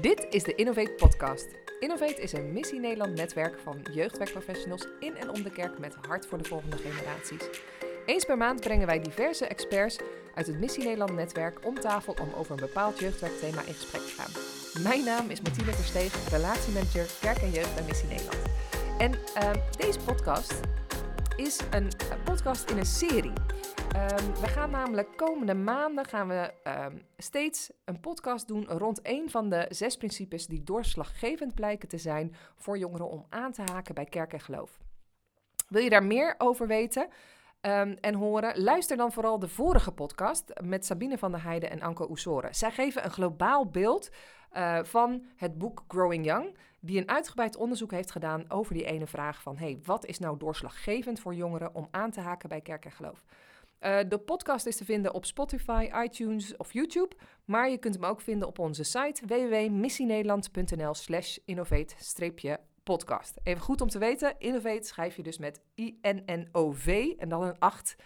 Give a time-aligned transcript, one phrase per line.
[0.00, 1.46] Dit is de Innovate Podcast.
[1.80, 6.26] Innovate is een Missie Nederland netwerk van jeugdwerkprofessionals in en om de kerk met hart
[6.26, 7.48] voor de volgende generaties.
[8.06, 9.98] Eens per maand brengen wij diverse experts
[10.34, 14.12] uit het Missie Nederland netwerk om tafel om over een bepaald jeugdwerkthema in gesprek te
[14.16, 14.82] gaan.
[14.82, 18.42] Mijn naam is Martine Versteeg, relatiemanager Kerk en Jeugd bij Missie Nederland.
[18.98, 20.60] En ehm, deze podcast
[21.36, 21.88] is een
[22.24, 23.32] podcast in een serie.
[23.92, 29.30] Ehm, we gaan namelijk komende maanden gaan we ehm, steeds een podcast doen rond een
[29.30, 33.94] van de zes principes die doorslaggevend blijken te zijn voor jongeren om aan te haken
[33.94, 34.78] bij kerk en geloof.
[35.68, 37.08] Wil je daar meer over weten
[37.60, 38.62] ehm, en horen?
[38.62, 42.48] Luister dan vooral de vorige podcast met Sabine van der Heijden en Anko Oesore.
[42.50, 44.10] Zij geven een globaal beeld
[44.52, 49.06] uh, van het boek Growing Young, die een uitgebreid onderzoek heeft gedaan over die ene
[49.06, 52.84] vraag van hey, wat is nou doorslaggevend voor jongeren om aan te haken bij kerk
[52.84, 53.24] en geloof?
[53.80, 57.16] Uh, de podcast is te vinden op Spotify, iTunes of YouTube.
[57.44, 63.40] Maar je kunt hem ook vinden op onze site www.missienederland.nl slash innovate-podcast.
[63.42, 67.96] Even goed om te weten, innovate schrijf je dus met I-N-N-O-V en dan een 8.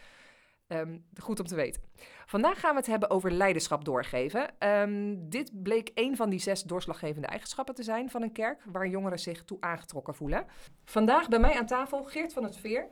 [0.67, 1.83] Ehm, goed om te weten.
[2.27, 4.69] Vandaag gaan we het hebben over leiderschap doorgeven.
[4.69, 8.87] Um, dit bleek een van die zes doorslaggevende eigenschappen te zijn van een kerk waar
[8.87, 10.47] jongeren zich toe aangetrokken voelen.
[10.85, 12.87] Vandaag bij mij aan tafel Geert van het Veer.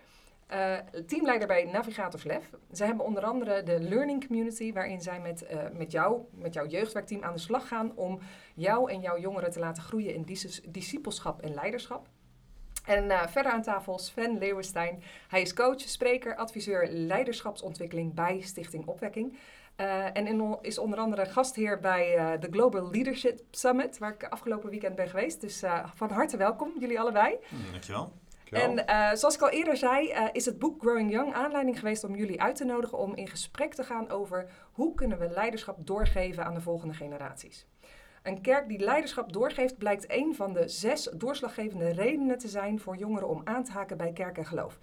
[0.52, 2.50] Uh, teamleider bij Navigators Lef.
[2.70, 6.66] Zij hebben onder andere de Learning Community, waarin zij met, uh, met jou, met jouw
[6.66, 8.18] jeugdwerkteam aan de slag gaan om
[8.54, 10.38] jou en jouw jongeren te laten groeien in
[10.70, 12.08] discipelschap en leiderschap.
[12.84, 15.02] En uh, verder aan tafel Sven Leeuwenstein.
[15.28, 19.38] Hij is coach, spreker, adviseur leiderschapsontwikkeling bij Stichting Opwekking.
[19.76, 24.94] en in, is onder andere gastheer bij de Global Leadership Summit, waar ik afgelopen weekend
[24.94, 25.40] ben geweest.
[25.40, 25.62] Dus
[25.94, 27.36] van harte welkom, jullie allebei.
[27.70, 28.12] Dankjewel.
[28.54, 32.04] En uh, zoals ik al eerder zei, uh, is het boek Growing Young aanleiding geweest
[32.04, 35.86] om jullie uit te nodigen om in gesprek te gaan over hoe kunnen we leiderschap
[35.86, 37.66] doorgeven aan de volgende generaties.
[38.24, 42.96] Een kerk die leiderschap doorgeeft blijkt een van de zes doorslaggevende redenen te zijn voor
[42.96, 44.78] jongeren om aan te haken bij kerk en geloof.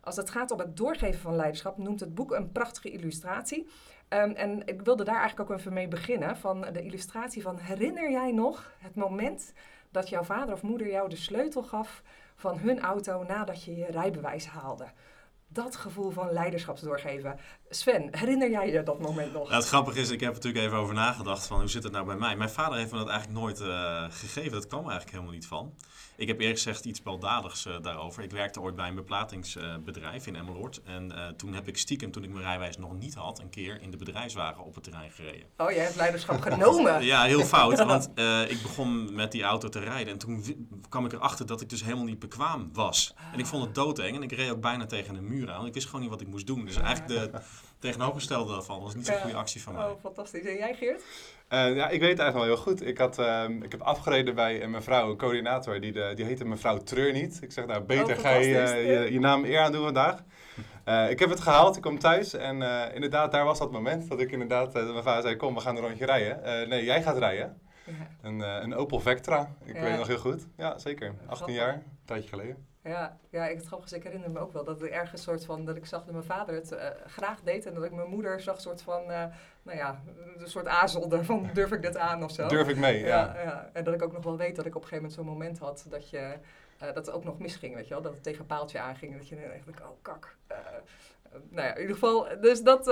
[0.00, 3.68] Als het gaat om het doorgeven van leiderschap, noemt het boek een prachtige illustratie.
[4.08, 8.10] Um, en ik wilde daar eigenlijk ook even mee beginnen, van de illustratie van herinner
[8.10, 9.52] jij nog het moment
[9.90, 12.02] dat jouw vader of moeder jou de sleutel gaf
[12.36, 14.86] van hun auto nadat je je rijbewijs haalde.
[15.48, 17.38] Dat gevoel van leiderschapsdoorgeven.
[17.74, 19.48] Sven, herinner jij je dat moment nog?
[19.48, 21.92] Ja, het grappige is, ik heb er natuurlijk even over nagedacht van hoe zit het
[21.92, 22.36] nou bij mij.
[22.36, 24.52] Mijn vader heeft me dat eigenlijk nooit uh, gegeven.
[24.52, 25.74] Dat kwam eigenlijk helemaal niet van.
[26.16, 28.22] Ik heb eerlijk gezegd iets baldadigs uh, daarover.
[28.22, 30.80] Ik werkte ooit bij een beplatingsbedrijf in Emmeloord.
[30.84, 33.80] En uh, toen heb ik stiekem, toen ik mijn rijwijs nog niet had, een keer
[33.80, 35.46] in de bedrijfswagen op het terrein gereden.
[35.56, 37.04] Oh, jij hebt leiderschap genomen?
[37.12, 37.78] ja, heel fout.
[37.84, 38.08] Want
[38.50, 40.12] ik begon met die auto te rijden.
[40.12, 40.44] En toen
[40.88, 43.14] kwam ik erachter dat ik dus helemaal niet bekwaam was.
[43.32, 44.16] En ik vond het doodeng.
[44.16, 45.66] En ik reed ook bijna tegen een muur aan.
[45.66, 46.64] Ik wist gewoon niet wat ik moest doen.
[46.64, 47.40] Dus eigenlijk de
[47.82, 49.84] tegenovergestelde daarvan was niet zo'n goede actie van mij.
[49.84, 50.44] Oh, fantastisch.
[50.44, 51.02] En jij, Geert?
[51.52, 52.86] Uh, ja, ik weet het eigenlijk wel heel goed.
[52.86, 56.44] Ik, had, uh, ik heb afgereden bij een mevrouw, een coördinator, die, de, die heette
[56.44, 57.38] mevrouw Treur niet.
[57.42, 60.22] Ik zeg, nou beter oh, ga je, je, je naam eer aan doen vandaag.
[60.88, 62.62] Uh, ik heb het gehaald, ik kom thuis en
[62.94, 65.82] inderdaad, daar was dat moment dat ik inderdaad, mijn vader zei, kom, we gaan een
[65.82, 66.68] rondje rijden.
[66.68, 67.60] nee, jij gaat rijden.
[67.84, 67.92] Ja.
[68.22, 69.80] Een, een Opel Vectra, ik ja.
[69.80, 70.46] weet het nog heel goed.
[70.56, 71.14] Ja, zeker.
[71.26, 72.71] 18 jaar, een tijdje geleden.
[72.84, 75.64] Ja, ja ik, het grappige ik herinner me ook wel dat ik ergens soort van,
[75.64, 78.40] dat ik zag dat mijn vader het uh, graag deed en dat ik mijn moeder
[78.40, 79.24] zag soort van, uh,
[79.62, 80.02] nou ja,
[80.38, 82.48] een soort aarzelde van durf ik dit aan of zo.
[82.48, 83.06] Durf ik mee, ja.
[83.06, 83.42] ja.
[83.42, 83.70] ja.
[83.72, 85.58] En dat ik ook nog wel weet dat ik op een gegeven moment zo'n moment
[85.58, 86.18] had dat je,
[86.82, 89.12] uh, dat het ook nog misging, weet je wel, dat het tegen een paaltje aanging
[89.12, 90.36] en dat je echt dacht, oh kak.
[91.48, 92.84] nou ja, in ieder geval, dus dat,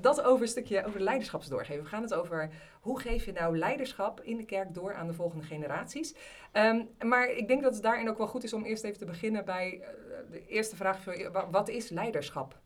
[0.00, 1.82] dat over een stukje over leiderschapsdoorgeven.
[1.82, 2.50] We gaan het over
[2.88, 6.14] hoe geef je nou leiderschap in de kerk door aan de volgende generaties.
[6.52, 9.04] Um, maar ik denk dat het daarin ook wel goed is om eerst even te
[9.04, 9.86] beginnen bij uh,
[10.30, 11.04] de eerste vraag:
[11.50, 12.58] wat is leiderschap?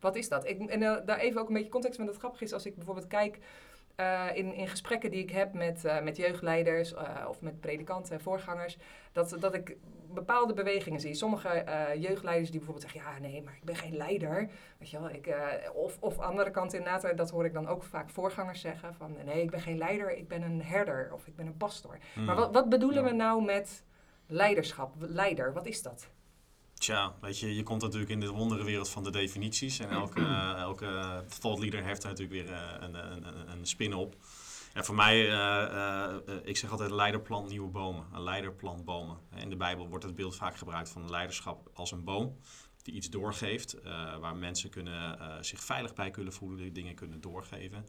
[0.00, 0.46] Wat is dat?
[0.46, 2.74] Ik, en uh, daar even ook een beetje context met het grappig is als ik
[2.76, 3.38] bijvoorbeeld kijk
[4.00, 6.94] uh, in, in gesprekken die ik heb met, met jeugdleiders
[7.28, 8.78] of met predikanten en voorgangers,
[9.12, 9.76] dat, dat ik
[10.14, 11.14] bepaalde bewegingen zie.
[11.14, 11.64] Sommige
[11.98, 14.50] jeugdleiders die bijvoorbeeld zeggen, ja nee, maar ik ben geen leider.
[14.78, 15.34] Weet je wel, ik,
[15.74, 19.42] of, of andere kant inderdaad, dat hoor ik dan ook vaak voorgangers zeggen, van nee,
[19.42, 21.98] ik ben geen leider, ik ben een herder of ik ben een pastor.
[22.14, 22.24] Hmm.
[22.24, 23.08] Maar wat, wat bedoelen ja.
[23.08, 23.84] we nou met
[24.26, 26.08] leiderschap, leider, wat is dat?
[26.78, 29.78] Tja, weet je, je komt natuurlijk in de wonderenwereld van de definities.
[29.78, 33.94] En elke, uh, elke thought leader heeft daar natuurlijk weer uh, een, een, een spin
[33.94, 34.16] op.
[34.76, 38.06] En voor mij, uh, ik zeg altijd leiderplant nieuwe bomen.
[38.12, 39.18] Een leiderplant bomen.
[39.36, 42.36] In de Bijbel wordt het beeld vaak gebruikt van leiderschap als een boom.
[42.82, 43.76] Die iets doorgeeft,
[44.20, 47.86] waar mensen kunnen, zich veilig bij kunnen voelen, die dingen kunnen doorgeven.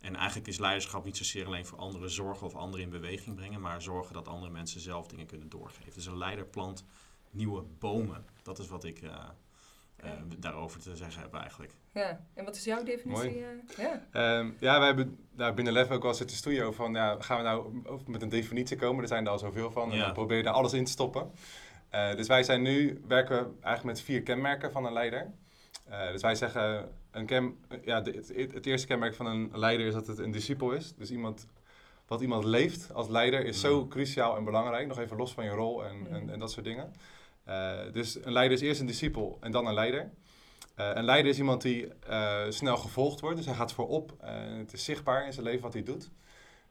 [0.00, 3.60] En eigenlijk is leiderschap niet zozeer alleen voor anderen zorgen of anderen in beweging brengen,
[3.60, 5.92] maar zorgen dat andere mensen zelf dingen kunnen doorgeven.
[5.94, 6.84] Dus een leiderplant
[7.30, 8.24] nieuwe bomen.
[8.42, 9.00] Dat is wat ik,
[10.04, 11.72] uh, daarover te zeggen hebben eigenlijk.
[11.92, 13.38] Ja, en wat is jouw definitie?
[13.38, 13.46] Uh,
[14.12, 14.38] ja.
[14.38, 17.42] Um, ja, wij hebben nou, binnen LEF ook wel zitten studio van, ja, gaan we
[17.42, 19.02] nou met een definitie komen?
[19.02, 19.92] Er zijn er al zoveel van.
[19.92, 21.30] En dan probeer je daar alles in te stoppen.
[21.94, 25.32] Uh, dus wij zijn nu, werken we eigenlijk met vier kenmerken van een leider.
[26.12, 29.94] dus wij zeggen, een ken, ja, de, het, het, eerste kenmerk van een leider is
[29.94, 30.94] dat het een discipel is.
[30.94, 31.46] Dus iemand,
[32.06, 34.86] wat iemand leeft als leider is zo cruciaal en belangrijk.
[34.86, 36.92] Nog even los van je rol en, en, en dat soort dingen.
[37.48, 40.10] Uh, dus een leider is eerst een discipel en dan een leider.
[40.78, 44.12] Uh, een leider is iemand die uh, snel gevolgd wordt, dus hij gaat voorop.
[44.58, 46.10] het is zichtbaar in zijn leven wat hij doet.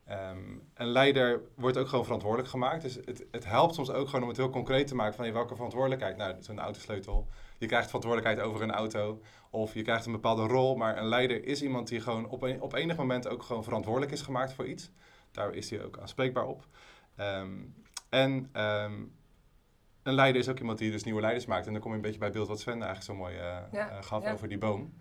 [0.10, 2.82] Um, een leider wordt ook gewoon verantwoordelijk gemaakt.
[2.82, 5.34] Dus het, het, helpt soms ook gewoon om het heel concreet te maken van hey,
[5.34, 6.18] welke verantwoordelijkheid.
[6.18, 7.28] Nou, zo'n autosleutel.
[7.58, 10.76] Je krijgt verantwoordelijkheid over een auto of je krijgt een bepaalde rol.
[10.76, 14.12] Maar een leider is iemand die gewoon op, een, op enig moment ook gewoon verantwoordelijk
[14.12, 14.92] is gemaakt voor iets.
[15.32, 16.68] Daar is hij ook aanspreekbaar op.
[17.20, 17.76] Um,
[18.10, 19.17] en um,
[20.08, 21.66] een leider is ook iemand die dus nieuwe leiders maakt.
[21.68, 24.26] En dan kom je een beetje bij beeld wat Sven eigenlijk zo mooi uh, gaf
[24.26, 24.94] over die boom.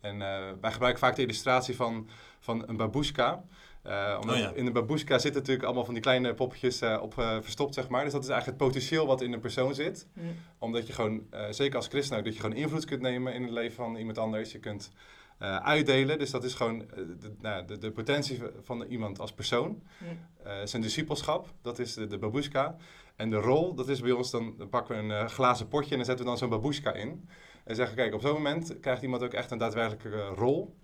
[0.00, 2.08] En uh, wij gebruiken vaak de illustratie van,
[2.40, 3.44] van een babushka.
[3.86, 7.74] Uh, omdat oh in een babushka zitten natuurlijk allemaal van die kleine poppetjes op verstopt,
[7.74, 8.04] zeg maar.
[8.04, 10.06] Dus dat is eigenlijk het potentieel wat in een persoon zit.
[10.12, 10.36] Mm.
[10.58, 13.50] Omdat je gewoon, zeker als christen ook, dat je gewoon invloed kunt nemen in het
[13.50, 14.52] leven van iemand anders.
[14.52, 14.90] Je kunt
[15.38, 16.18] uitdelen.
[16.18, 19.82] Dus dat is gewoon de, nou, de, de, potentie van iemand als persoon.
[19.98, 20.18] Mm.
[20.66, 22.76] zijn discipelschap, dat is de, de babushka.
[23.16, 25.90] En de rol, dat is bij ons, dan, dan pakken we een uh, glazen potje
[25.90, 27.28] en dan zetten we dan zo'n babushka in.
[27.64, 30.74] En zeggen, kijk, op zo'n moment krijgt iemand ook echt een daadwerkelijke uh, rol.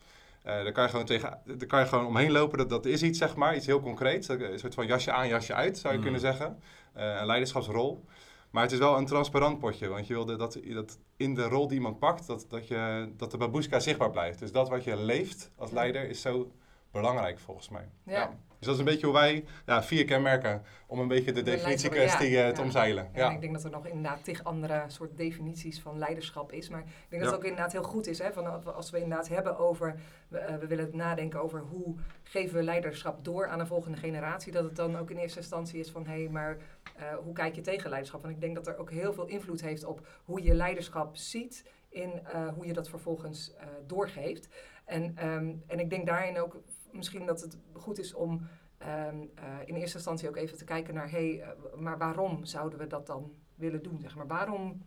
[0.47, 3.03] Uh, daar, kan je gewoon tegen, daar kan je gewoon omheen lopen, dat, dat is
[3.03, 4.29] iets, zeg maar, iets heel concreets.
[4.29, 6.05] Een soort van jasje aan, jasje uit, zou je mm.
[6.05, 6.62] kunnen zeggen.
[6.94, 8.05] een leiderschapsrol.
[8.50, 11.69] Maar het is wel een transparant potje, want je wilde dat, dat in de rol
[11.69, 14.38] die iemand pakt, dat, dat, je, dat de babushka zichtbaar blijft.
[14.38, 16.52] Dus dat wat je leeft als leider is zo
[16.91, 17.88] belangrijk volgens mij.
[18.05, 18.38] ja.
[18.61, 22.31] Dus dat is een beetje hoe wij, ja, vier kenmerken, om een beetje de definitiekwestie
[22.31, 23.11] ja, uh, te omzeilen.
[23.15, 26.69] Ja, ik denk dat er nog inderdaad tig andere soort definities van leiderschap is.
[26.69, 29.29] Maar ik denk dat het ook inderdaad heel goed is, hè, van als we inderdaad
[29.29, 33.99] hebben over, we, we willen nadenken over hoe geven we leiderschap door aan een volgende
[33.99, 37.35] generatie, dat het dan ook in eerste instantie is van, hé, hey, maar uh, hoe
[37.35, 38.23] kijk je tegen leiderschap?
[38.23, 41.65] Want ik denk dat er ook heel veel invloed heeft op hoe je leiderschap ziet
[41.89, 42.23] in
[42.55, 43.55] hoe je dat vervolgens
[43.87, 44.49] doorgeeft.
[44.85, 48.47] En, um, en ik denk daarin ook misschien dat het goed is om
[48.79, 52.45] ehm, eh, in eerste instantie ook even te kijken naar, hé, hey, eh, maar waarom
[52.45, 54.01] zouden we dat dan willen doen?
[54.01, 54.27] Zeg maar.
[54.27, 54.83] Waarom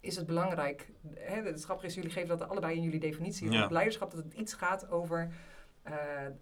[0.00, 0.90] is het belangrijk?
[1.14, 3.50] Hè, het grappige is, jullie geven dat allebei in jullie definitie.
[3.50, 3.68] Ja.
[3.70, 5.32] leiderschap, dat het iets gaat over
[5.88, 5.94] uh,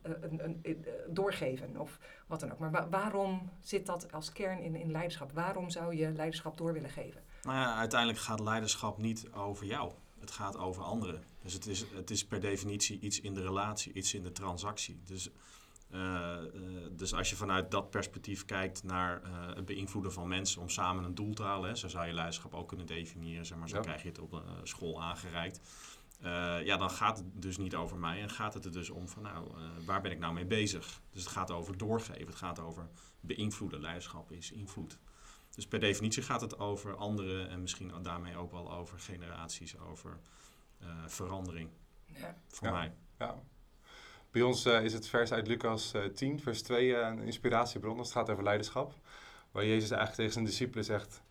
[0.02, 2.58] een, een, doorgeven of wat dan ook.
[2.58, 5.32] Maar waarom zit dat als kern in, in leiderschap?
[5.32, 7.22] Waarom zou je leiderschap door willen geven?
[7.42, 9.92] Nou ja, uiteindelijk gaat leiderschap niet over jou.
[10.20, 11.22] Het gaat over anderen.
[11.46, 15.00] Dus het is, het is per definitie iets in de relatie, iets in de transactie.
[15.04, 15.30] Dus,
[15.90, 16.38] uh,
[16.90, 21.04] dus als je vanuit dat perspectief kijkt naar uh, het beïnvloeden van mensen om samen
[21.04, 23.80] een doel te halen, hè, zo zou je leiderschap ook kunnen definiëren, zeg maar, zo
[23.80, 25.60] krijg je het op uh, school aangereikt.
[26.64, 29.22] ja, dan gaat het dus niet over mij en gaat het er dus om van,
[29.22, 29.50] nou,
[29.84, 31.00] waar ben ik nou mee bezig?
[31.10, 32.88] Dus het gaat over doorgeven, het gaat over
[33.20, 33.80] beïnvloeden.
[33.80, 34.98] Leiderschap is invloed.
[35.54, 40.20] Dus per definitie gaat het over anderen en misschien daarmee ook wel over generaties, over
[41.06, 41.70] verandering.
[42.06, 42.36] Ja.
[42.46, 42.92] Voor mij.
[43.18, 43.42] Ja.
[44.30, 47.98] Bij ons uh, is het vers uit Lucas uh, 10, vers 2 een inspiratiebron.
[47.98, 48.94] Het gaat over leiderschap.
[49.50, 51.24] Waar Jezus eigenlijk tegen zijn discipelen zegt...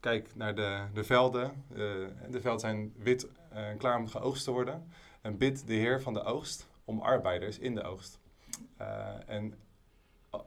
[0.00, 1.64] Kijk naar de, de velden.
[1.68, 4.92] de velden zijn wit en klaar om geoogst te worden.
[5.20, 8.18] En bid de Heer van de oogst om arbeiders in de oogst.
[9.26, 9.54] en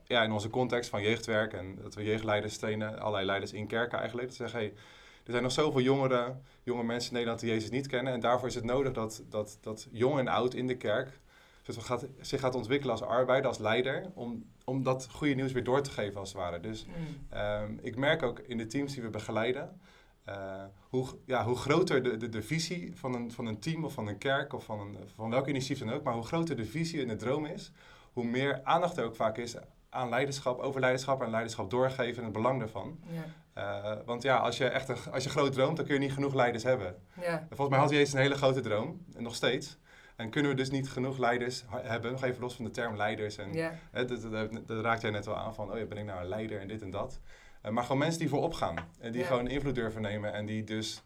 [0.03, 3.97] ja, in onze context van jeugdwerk en dat we jeugdleiders trainen, allerlei leiders in kerken
[3.97, 4.73] eigenlijk, dat zeggen, hey,
[5.29, 8.13] er zijn nog zoveel jongeren, jonge mensen in Nederland die Jezus niet kennen.
[8.13, 11.19] En daarvoor is het nodig dat, dat, dat jong en oud in de kerk
[11.63, 15.81] gaat, zich gaat ontwikkelen als arbeider, als leider, om, om dat goede nieuws weer door
[15.81, 16.59] te geven als het ware.
[16.59, 16.93] Dus mm.
[17.29, 19.79] ehm, ik merk ook in de teams die we begeleiden,
[20.29, 23.93] uh, hoe, ja, hoe groter de, de, de visie van een, van een team of
[23.93, 26.65] van een kerk of van, een, van welk initiatief dan ook, maar hoe groter de
[26.65, 27.71] visie en de droom is,
[28.13, 29.55] hoe meer aandacht er ook vaak is
[29.89, 32.99] aan leiderschap, over leiderschap en leiderschap doorgeven en het belang daarvan.
[33.57, 36.13] Uh, want ja, als je echt een, als je groot droomt, dan kun je niet
[36.13, 36.95] genoeg leiders hebben.
[37.21, 37.45] Ja.
[37.47, 39.77] volgens mij had Jezus een hele grote droom, en nog steeds.
[40.15, 43.37] En kunnen we dus niet genoeg leiders hebben, nog even los van de term leiders.
[43.37, 43.73] En ja.
[43.91, 46.21] hè, dat, dat, dat, raakt jij net wel aan van, oh ja, ben ik nou
[46.21, 47.19] een leider en dit en dat.
[47.65, 48.75] Uh, maar gewoon mensen die voorop gaan.
[48.99, 51.03] En die gewoon invloed durven nemen en die dus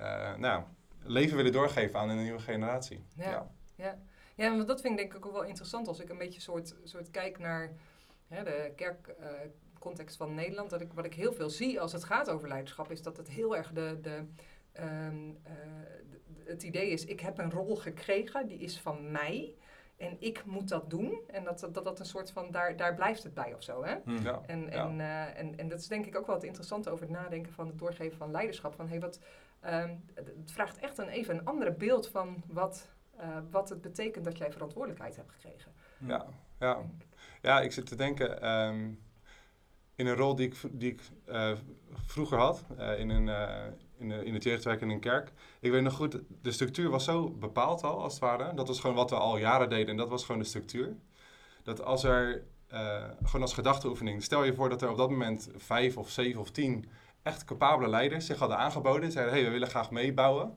[0.00, 0.62] uh, nou,
[1.02, 3.04] leven willen doorgeven aan een nieuwe generatie.
[3.16, 3.98] Ja, ja.
[4.34, 4.56] ja.
[4.56, 7.10] want dat vind ik denk ik ook wel interessant als ik een beetje soort, soort
[7.10, 7.72] kijk naar
[8.28, 8.72] hè, de
[9.86, 10.70] kerkcontext van Nederland.
[10.70, 13.28] Dat ik, wat ik heel veel zie als het gaat over leiderschap, is dat het
[13.28, 14.24] heel erg de, de,
[14.72, 15.52] ehm, eh,
[16.44, 19.54] het idee is: ik heb een rol gekregen, die is van mij.
[19.96, 21.20] En ik moet dat doen.
[21.26, 23.84] En dat dat, dat een soort van, daar, daar blijft het bij of zo.
[23.84, 23.96] Hè?
[24.04, 24.22] Hm.
[24.22, 27.04] Ja, en, en, uh, en, en dat is denk ik ook wel het interessante over
[27.04, 28.74] het nadenken van het doorgeven van leiderschap.
[28.74, 29.18] Van hey, wat,
[29.66, 33.80] Ehm, het het vraagt echt een even een andere beeld van wat, eh, wat het
[33.80, 35.72] betekent dat jij verantwoordelijkheid hebt gekregen.
[35.98, 36.26] Ja,
[36.58, 36.82] ja.
[37.42, 38.90] ja, ik zit te denken ehm,
[39.96, 41.52] in een rol die ik, die ik eh,
[42.06, 43.64] vroeger had, eh, in, een, eh,
[43.98, 45.32] in, in het jeugdwerk in een kerk.
[45.60, 48.54] Ik weet nog goed, de structuur was zo bepaald al, als het ware.
[48.54, 50.96] Dat was gewoon wat we al jaren deden en dat was gewoon de structuur.
[51.62, 52.44] Dat als er,
[53.22, 56.50] gewoon als gedachteoefening, stel je voor dat er op dat moment vijf of zeven of
[56.50, 56.84] tien
[57.22, 59.12] echt capabele leiders zich hadden aangeboden.
[59.12, 60.56] Zeiden, hé, hey, we willen graag meebouwen.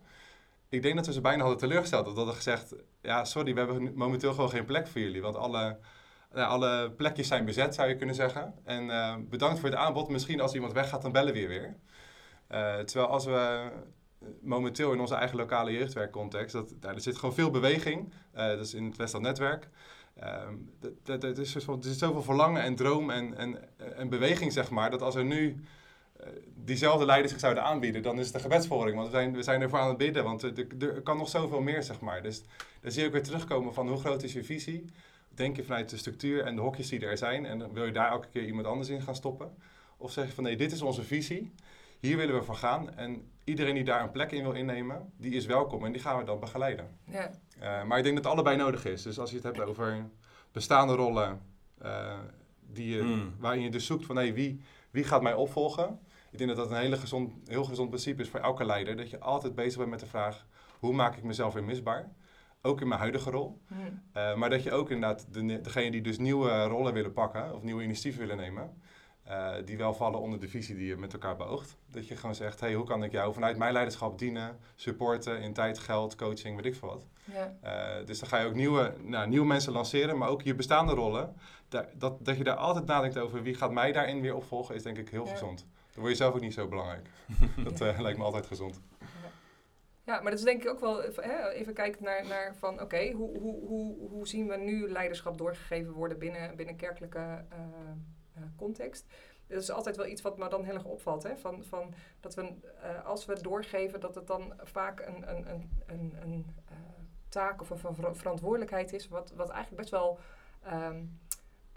[0.70, 2.06] Ik denk dat we ze bijna hadden teleurgesteld.
[2.06, 5.22] Dat hadden gezegd, ja, sorry, we hebben momenteel gewoon geen plek voor jullie.
[5.22, 5.78] Want alle,
[6.34, 8.54] alle plekjes zijn bezet, zou je kunnen zeggen.
[8.64, 10.10] En eh, bedankt voor het aanbod.
[10.10, 11.76] Misschien als iemand weggaat, dan bellen we je weer.
[12.48, 13.72] Eh, terwijl als we
[14.42, 18.14] momenteel in onze eigen lokale jeugdwerkcontext, dat, nou, er zit gewoon veel beweging.
[18.32, 19.70] Eh, dat is in het Westland Netwerk.
[20.16, 20.54] Ehm,
[21.06, 21.46] er
[21.82, 23.58] zit zoveel verlangen en droom en, en,
[23.96, 25.64] en beweging, zeg maar, dat als er nu
[26.20, 28.96] eh, diezelfde leiders zich zouden aanbieden, dan is het een gebedsvoering.
[28.96, 31.84] Want we zijn, we zijn ervoor aan het bidden, want er kan nog zoveel meer,
[31.84, 32.22] zeg maar.
[32.22, 32.44] Dus
[32.82, 34.86] daar zie je ook weer terugkomen van hoe groot is je visie?
[35.40, 37.92] Denk je vanuit de structuur en de hokjes die er zijn en dan wil je
[37.92, 39.56] daar elke keer iemand anders in gaan stoppen?
[39.98, 41.54] Of zeg je van nee, dit is onze visie,
[42.00, 45.32] hier willen we voor gaan en iedereen die daar een plek in wil innemen, die
[45.34, 46.88] is welkom en die gaan we dan begeleiden.
[47.04, 49.02] Ja, Eh, maar ik denk dat het allebei nodig is.
[49.02, 50.06] Dus als je het hebt over
[50.52, 51.42] bestaande rollen
[51.82, 52.20] eh,
[52.72, 53.34] die je, Mm.
[53.40, 56.00] waarin je dus zoekt van hey, wie, wie gaat mij opvolgen.
[56.32, 58.96] Ik denk dat dat een hele gezond, heel gezond principe is voor elke leider.
[58.98, 60.46] Dat je altijd bezig bent met de vraag,
[60.80, 62.12] hoe maak ik mezelf weer misbaar?
[62.62, 63.62] Ook in mijn huidige rol.
[63.68, 63.76] hm,
[64.14, 67.62] Eh, maar dat je ook inderdaad, de, degene die dus nieuwe rollen willen pakken of
[67.64, 68.82] nieuwe initiatieven willen nemen,
[69.24, 71.78] eh, die wel vallen onder de visie die je met elkaar beoogt.
[71.92, 75.54] Dat je gewoon zegt, hey, hoe kan ik jou vanuit mijn leiderschap dienen, supporten in
[75.54, 77.06] tijd, geld, coaching, weet ik veel wat.
[77.24, 80.56] ja, Eh, dus dan ga je ook nieuwe, nou, nieuwe mensen lanceren, maar ook je
[80.56, 81.36] bestaande rollen.
[81.68, 84.84] Daar, dat, dat je daar altijd nadenkt over wie gaat mij daarin weer opvolgen, is
[84.84, 85.32] denk ik heel Ja.
[85.32, 85.60] gezond.
[85.94, 87.10] Dan word je zelf ook niet zo belangrijk.
[87.78, 88.82] dat lijkt me altijd gezond.
[90.10, 93.12] Ja, maar dat is denk ik ook wel hè, even kijken naar, naar van oké,
[93.12, 97.60] hoe, hoe, hoe, hoe zien we nu leiderschap doorgegeven worden binnen, binnen kerkelijke eh,
[98.36, 99.06] eh, context.
[99.48, 101.24] Dat is altijd wel iets wat me dan heel erg opvalt.
[101.24, 101.38] Hè?
[101.38, 105.70] Van, van dat we, eh, als we doorgeven, dat het dan vaak een, een, een,
[105.88, 106.46] een, een
[107.30, 110.20] taak of een ver- verantwoordelijkheid is, wat, wat eigenlijk best wel
[110.64, 111.04] ehm,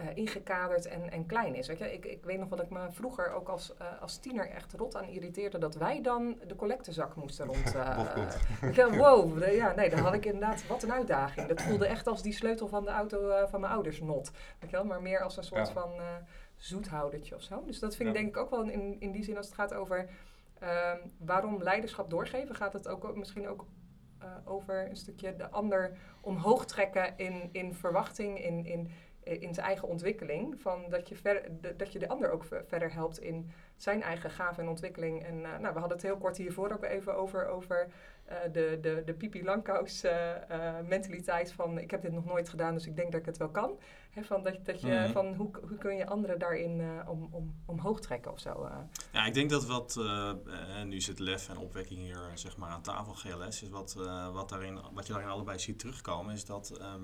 [0.02, 1.66] eh, ingekaderd en, en klein is.
[1.66, 1.92] Weet je?
[1.92, 4.97] Ik, ik weet nog wat ik me vroeger ook als, eh, als tiener echt rot
[4.97, 7.73] aan irriteerde, dat wij dan de collectezak moesten rond.
[7.73, 11.49] dacht, wow, ja, nee, dan had ik inderdaad, wat een uitdaging.
[11.49, 14.30] Dat voelde echt als die sleutel van de auto van mijn ouders not.
[14.59, 14.85] Weet je wel?
[14.85, 15.73] Maar meer als een soort Ja.
[15.73, 15.90] van
[16.56, 17.62] zoethoudertje of zo.
[17.66, 19.75] Dus dat vind ik denk ik ook wel in, in die zin als het gaat
[19.75, 20.09] over
[20.59, 23.64] ehm, waarom leiderschap doorgeven, gaat het ook misschien ook
[24.44, 28.90] over een stukje de ander omhoog trekken in, in verwachting, in, in,
[29.23, 30.61] in zijn eigen ontwikkeling.
[30.61, 34.02] Van dat, je ver, de, dat je de ander ook ver- verder helpt in zijn
[34.02, 35.25] eigen gave en ontwikkeling.
[35.25, 37.88] En eh, nou, we hadden het heel kort hiervoor ook even over, over
[38.25, 42.49] eh, de, de, de Pipi Langkous eh, eh, mentaliteit van ik heb dit nog nooit
[42.49, 43.79] gedaan, dus ik denk dat ik het wel kan.
[44.21, 45.12] Van dat, dat je, Mhm.
[45.12, 48.64] van hoe, hoe kun je anderen daarin eh, om, om, omhoog trekken of zo.
[48.64, 48.76] eh.
[49.12, 52.57] Ja, ik denk dat wat, eh, eh, nu zit lef en opwekking hier eh, zeg
[52.57, 56.33] maar aan tafel, GLS, is wat, eh, wat, daarin, wat je daarin allebei ziet terugkomen,
[56.35, 57.02] is dat, ehm,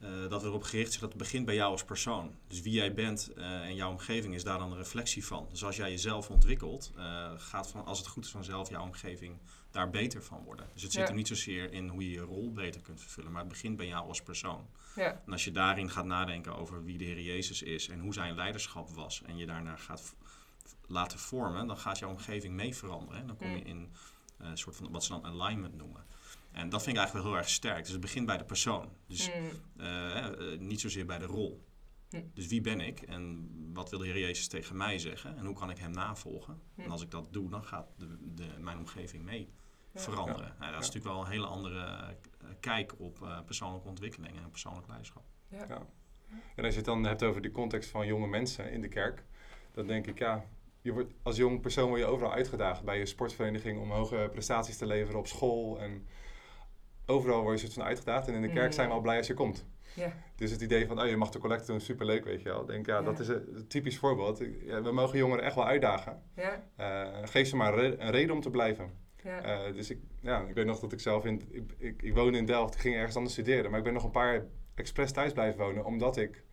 [0.00, 2.34] eh, dat we erop gericht zijn dat het begint bij jou als persoon.
[2.48, 5.46] Dus wie jij bent eh, en jouw omgeving is daar dan een reflectie van.
[5.50, 9.38] Dus als jij jezelf ontwikkelt, eh, gaat van, als het goed is vanzelf jouw omgeving
[9.70, 10.66] daar beter van worden.
[10.72, 11.08] Dus het zit Ja.
[11.08, 13.86] er niet zozeer in hoe je je rol beter kunt vervullen, maar het begint bij
[13.86, 14.66] jou als persoon.
[14.94, 18.12] Ja, En als je daarin gaat nadenken over wie de Heer Jezus is en hoe
[18.14, 20.14] zijn leiderschap was en je daarna gaat
[20.86, 23.20] laten vormen, dan gaat jouw omgeving mee veranderen.
[23.20, 23.66] En dan kom je Mm.
[23.66, 23.92] in
[24.38, 26.04] een soort van wat ze dan alignment noemen.
[26.54, 27.82] En dat vind ik eigenlijk wel heel erg sterk.
[27.82, 28.88] Dus het begint bij de persoon.
[29.06, 29.48] Dus Mm,
[29.82, 30.16] eh,
[30.52, 31.64] eh, niet zozeer bij de rol.
[32.10, 32.20] Hm.
[32.34, 35.54] Dus wie ben ik en wat wil de Heer Jezus tegen mij zeggen en hoe
[35.54, 36.60] kan ik hem navolgen?
[36.76, 39.48] En als ik dat doe, dan gaat de, de, mijn omgeving mee
[39.92, 40.00] Ja.
[40.00, 40.54] veranderen.
[40.58, 40.92] Nou, dat is Ja.
[40.94, 42.08] natuurlijk wel een hele andere eh,
[42.60, 45.24] kijk op eh, persoonlijke ontwikkeling en persoonlijk leiderschap.
[46.56, 49.24] En als je het dan hebt over de context van jonge mensen in de kerk,
[49.72, 50.44] dan denk ik, ja,
[50.80, 52.82] je wordt, als jong persoon word je overal uitgedaagd.
[52.84, 55.80] Bij je sportvereniging om hoge prestaties te leveren op school.
[55.80, 56.06] En
[57.06, 58.28] overal word je soort van uitgedaagd.
[58.28, 59.66] En in de kerk zijn we al blij als je komt.
[59.94, 62.60] ja, Dus het idee van, oh, je mag de collecte doen, superleuk, weet je wel.
[62.60, 63.02] Ik denk, ja, Ja.
[63.02, 64.42] dat is een typisch voorbeeld.
[64.64, 66.22] Ja, we mogen jongeren echt wel uitdagen.
[66.36, 68.90] Ja, Eh, geef ze maar een, re- een reden om te blijven.
[69.22, 69.40] ja.
[69.42, 71.42] Eh, dus ik, ja, ik weet nog dat ik zelf in...
[71.50, 73.70] Ik, ik, ik woonde in Delft, ik ging ergens anders studeren.
[73.70, 74.44] Maar ik ben nog een paar
[74.74, 75.84] expres thuis blijven wonen.
[75.84, 76.43] Omdat ik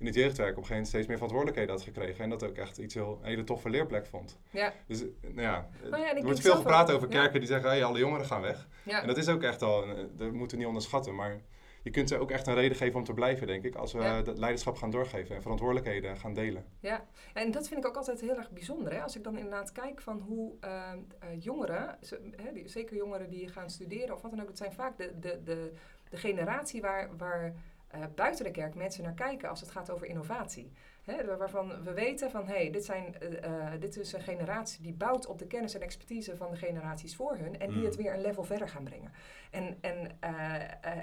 [0.00, 2.24] in het jeugdwerk op een gegeven moment steeds meer verantwoordelijkheden had gekregen.
[2.24, 4.38] En dat ook echt iets heel, een hele toffe leerplek vond.
[4.50, 4.72] ja.
[4.86, 7.20] Dus eh, nou ja, Nou ja, er wordt veel gepraat over ja.
[7.20, 7.68] kerken die zeggen...
[7.70, 8.68] Hey, alle jongeren gaan weg.
[8.82, 9.00] ja.
[9.00, 9.88] En dat is ook echt al...
[9.88, 11.14] een- Dat moeten we niet onderschatten.
[11.14, 11.40] Maar
[11.82, 13.74] je kunt er ook echt een reden geven om te blijven, denk ik.
[13.74, 16.64] Als we dat leiderschap gaan doorgeven en verantwoordelijkheden gaan delen.
[16.80, 17.04] Ja,
[17.34, 18.92] en dat vind ik ook altijd heel erg bijzonder.
[18.92, 19.02] Hè?
[19.02, 23.30] Als ik dan inderdaad kijk van hoe eh, eh, jongeren, ze- hè, die- zeker jongeren
[23.30, 25.72] die gaan studeren of wat dan ook, het zijn vaak de, de, de,
[26.10, 27.54] de generatie waar, waar
[27.90, 30.72] eh, buiten de kerk mensen naar kijken als het gaat over innovatie.
[31.02, 34.82] Hè, waarvan we weten van, hé, hey, dit, zijn, eh, eh, dit is een generatie
[34.82, 37.84] die bouwt op de kennis en expertise van de generaties voor hun en die Mm.
[37.84, 39.12] het weer een level verder gaan brengen.
[39.50, 40.20] En, en,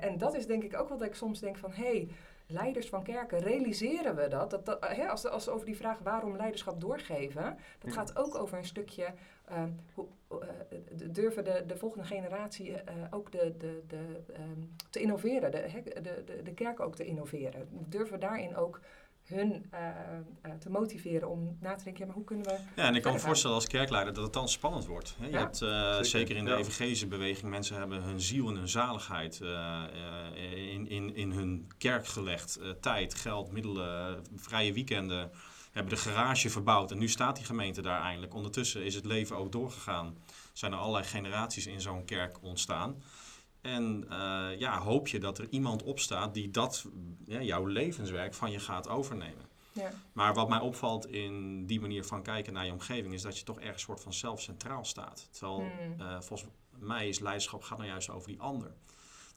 [0.01, 2.09] en dat is denk ik ook wat ik soms denk van, hé, hey,
[2.47, 4.49] leiders van kerken, realiseren we dat?
[4.49, 8.57] dat, dat hè, als, als over die vraag waarom leiderschap doorgeven, dat gaat ook over
[8.57, 9.13] een stukje,
[9.45, 10.37] ehm, hoe, eh,
[11.11, 15.81] durven de, de volgende generatie eh, ook de, de, de, ehm, te innoveren, de, hè,
[15.81, 17.67] de, de, de kerk ook te innoveren.
[17.71, 18.79] Durven daarin ook
[19.27, 19.87] hun eh,
[20.41, 22.57] eh, te motiveren om na te denken, ja, maar hoe kunnen we...
[22.75, 25.15] Ja, en ik kan me voorstellen als kerkleider dat het dan spannend wordt.
[25.19, 25.25] Hè?
[25.25, 26.05] Je Ja, hebt eh, zeker.
[26.05, 26.57] zeker in de Ja.
[26.57, 31.71] evangelische beweging, mensen hebben hun ziel en hun zaligheid eh, eh, in, in, in hun
[31.77, 32.55] kerk gelegd.
[32.57, 35.31] Eh, tijd, geld, middelen, vrije weekenden.
[35.71, 38.33] Hebben de garage verbouwd en nu staat die gemeente daar eindelijk.
[38.33, 40.17] Ondertussen is het leven ook doorgegaan.
[40.53, 43.01] Zijn er allerlei generaties in zo'n kerk ontstaan.
[43.67, 46.85] En eh, ja, hoop je dat er iemand opstaat die dat,
[47.25, 49.45] ja, jouw levenswerk van je gaat overnemen.
[49.71, 53.37] Ja, Maar wat mij opvalt in die manier van kijken naar je omgeving, is dat
[53.37, 55.27] je toch ergens soort van zelf centraal staat.
[55.31, 55.99] Terwijl Hmm.
[56.01, 58.71] eh, volgens mij is leiderschap gaat nou juist over die ander.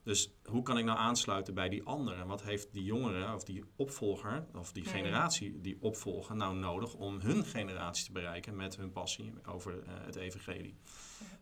[0.03, 2.19] Dus hoe kan ik nou aansluiten bij die ander?
[2.19, 4.91] En wat heeft die jongere of die opvolger of die Hmm.
[4.91, 9.93] generatie die opvolgen nou nodig om hun generatie te bereiken met hun passie over eh,
[10.05, 10.75] het evangelie?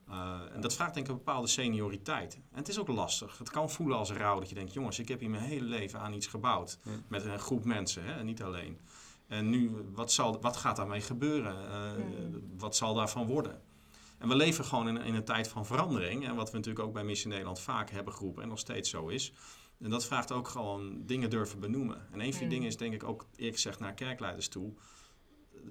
[0.10, 2.34] Uh, en dat vraagt denk ik een bepaalde senioriteit.
[2.34, 3.38] En het is ook lastig.
[3.38, 6.00] Het kan voelen als rouw dat je denkt, jongens, ik heb hier mijn hele leven
[6.00, 6.80] aan iets gebouwd.
[6.84, 6.92] Ja.
[7.08, 8.78] Met een groep mensen, hè, en niet alleen.
[9.28, 11.56] En nu, wat, zal, wat gaat daarmee gebeuren?
[11.56, 12.58] Uh, Hmm.
[12.58, 13.62] Wat zal daarvan worden?
[14.18, 16.28] En we leven gewoon in, in een tijd van verandering.
[16.28, 19.08] En wat we natuurlijk ook bij Missie Nederland vaak hebben geroepen en nog steeds zo
[19.08, 19.34] is.
[19.80, 22.08] En dat vraagt ook gewoon dingen durven benoemen.
[22.12, 24.74] En een van die dingen is denk ik ook eerlijk gezegd naar kerkleiders toe.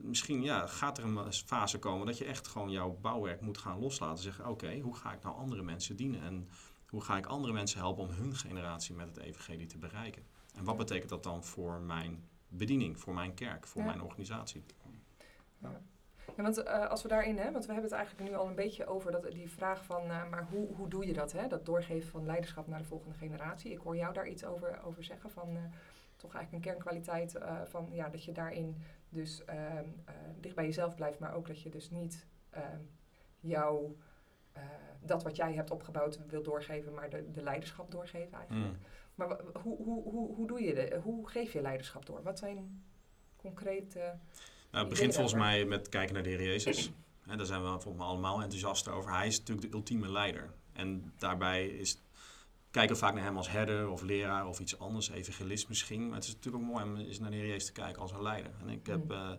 [0.09, 3.79] Misschien ja, gaat er een fase komen dat je echt gewoon jouw bouwwerk moet gaan
[3.79, 4.23] loslaten.
[4.23, 6.23] Zeggen, oké, hoe ga ik nou andere mensen dienen?
[6.23, 6.49] En
[6.89, 10.23] hoe ga ik andere mensen helpen om hun generatie met het evangelie te bereiken?
[10.55, 13.87] En wat betekent dat dan voor mijn bediening, voor mijn kerk, voor Ja.
[13.87, 14.65] mijn organisatie?
[16.37, 18.55] Ja, want eh, als we daarin, hè, want we hebben het eigenlijk nu al een
[18.55, 21.47] beetje over dat, die vraag van, eh, maar hoe, hoe doe je dat, hè?
[21.47, 23.71] Dat doorgeven van leiderschap naar de volgende generatie.
[23.73, 25.63] Ik hoor jou daar iets over, over zeggen van, eh,
[26.17, 28.77] toch eigenlijk een kernkwaliteit van, ja, dat je daarin
[29.09, 32.81] dus ehm, eh, dicht bij jezelf blijft, maar ook dat je dus niet ehm,
[33.41, 33.97] jouw,
[34.53, 34.63] eh,
[35.01, 38.67] dat wat jij hebt opgebouwd wil doorgeven, maar de, de leiderschap doorgeven eigenlijk.
[38.67, 38.77] Mm.
[39.15, 42.23] Maar hoe, hoe, hoe, hoe doe je de, hoe geef je leiderschap door?
[42.23, 42.85] Wat zijn
[43.37, 43.99] concrete...
[44.71, 46.93] Nou, het begint volgens mij met kijken naar de Heer Jezus.
[47.21, 49.13] Hè, daar zijn we volgens mij allemaal enthousiast over.
[49.13, 50.53] Hij is natuurlijk de ultieme leider.
[50.73, 52.03] En daarbij is,
[52.71, 56.07] kijken vaak naar hem als herder of leraar of iets anders, evangelist misschien.
[56.07, 58.13] Maar het is natuurlijk ook mooi om eens naar de Heer Jezus te kijken als
[58.13, 58.53] een leider.
[58.61, 59.11] En ik heb Mm.
[59.11, 59.33] eh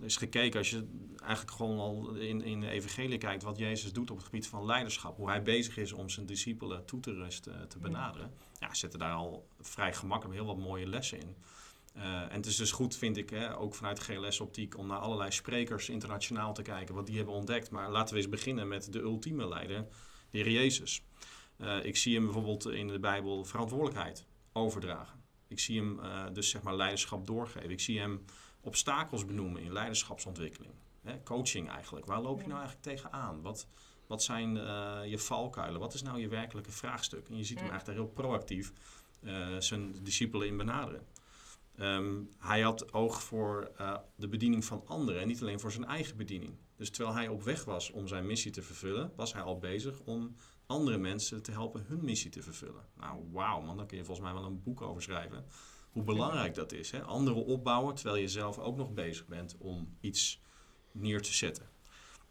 [0.00, 0.86] eens gekeken, als je
[1.20, 4.64] eigenlijk gewoon al in, in de evangelie kijkt, wat Jezus doet op het gebied van
[4.64, 5.16] leiderschap.
[5.16, 8.32] Hoe hij bezig is om zijn discipelen toe te rusten, te benaderen.
[8.60, 11.36] Ja, zitten daar al vrij gemakkelijk heel wat mooie lessen in.
[11.96, 15.30] Uh, en het is dus goed, vind ik, hè, ook vanuit GLS-optiek, om naar allerlei
[15.30, 17.70] sprekers internationaal te kijken, wat die hebben ontdekt.
[17.70, 19.86] Maar laten we eens beginnen met de ultieme leider,
[20.30, 21.02] de Heer Jezus.
[21.58, 25.22] Uh, ik zie hem bijvoorbeeld in de Bijbel verantwoordelijkheid overdragen.
[25.48, 27.70] Ik zie hem uh, dus zeg maar leiderschap doorgeven.
[27.70, 28.24] Ik zie hem
[28.60, 30.72] obstakels benoemen in leiderschapsontwikkeling.
[31.02, 32.06] Hè, coaching eigenlijk.
[32.06, 33.42] Waar loop je nou eigenlijk tegenaan?
[33.42, 33.68] Wat,
[34.06, 35.80] wat zijn uh, je valkuilen?
[35.80, 37.28] Wat is nou je werkelijke vraagstuk?
[37.28, 38.72] En je ziet hem eigenlijk heel proactief
[39.58, 41.06] zijn discipelen in benaderen.
[41.80, 45.84] Um, hij had oog voor uh, de bediening van anderen en niet alleen voor zijn
[45.84, 46.52] eigen bediening.
[46.76, 50.00] Dus terwijl hij op weg was om zijn missie te vervullen, was hij al bezig
[50.00, 50.34] om
[50.68, 52.84] andere mensen te helpen hun missie te vervullen.
[52.96, 55.44] Nou, wauw man, daar kun je volgens mij wel een boek over schrijven.
[55.90, 56.90] Hoe belangrijk dat is.
[56.90, 57.02] Hè?
[57.02, 60.42] Anderen opbouwen terwijl je zelf ook nog bezig bent om iets
[60.92, 61.68] neer te zetten.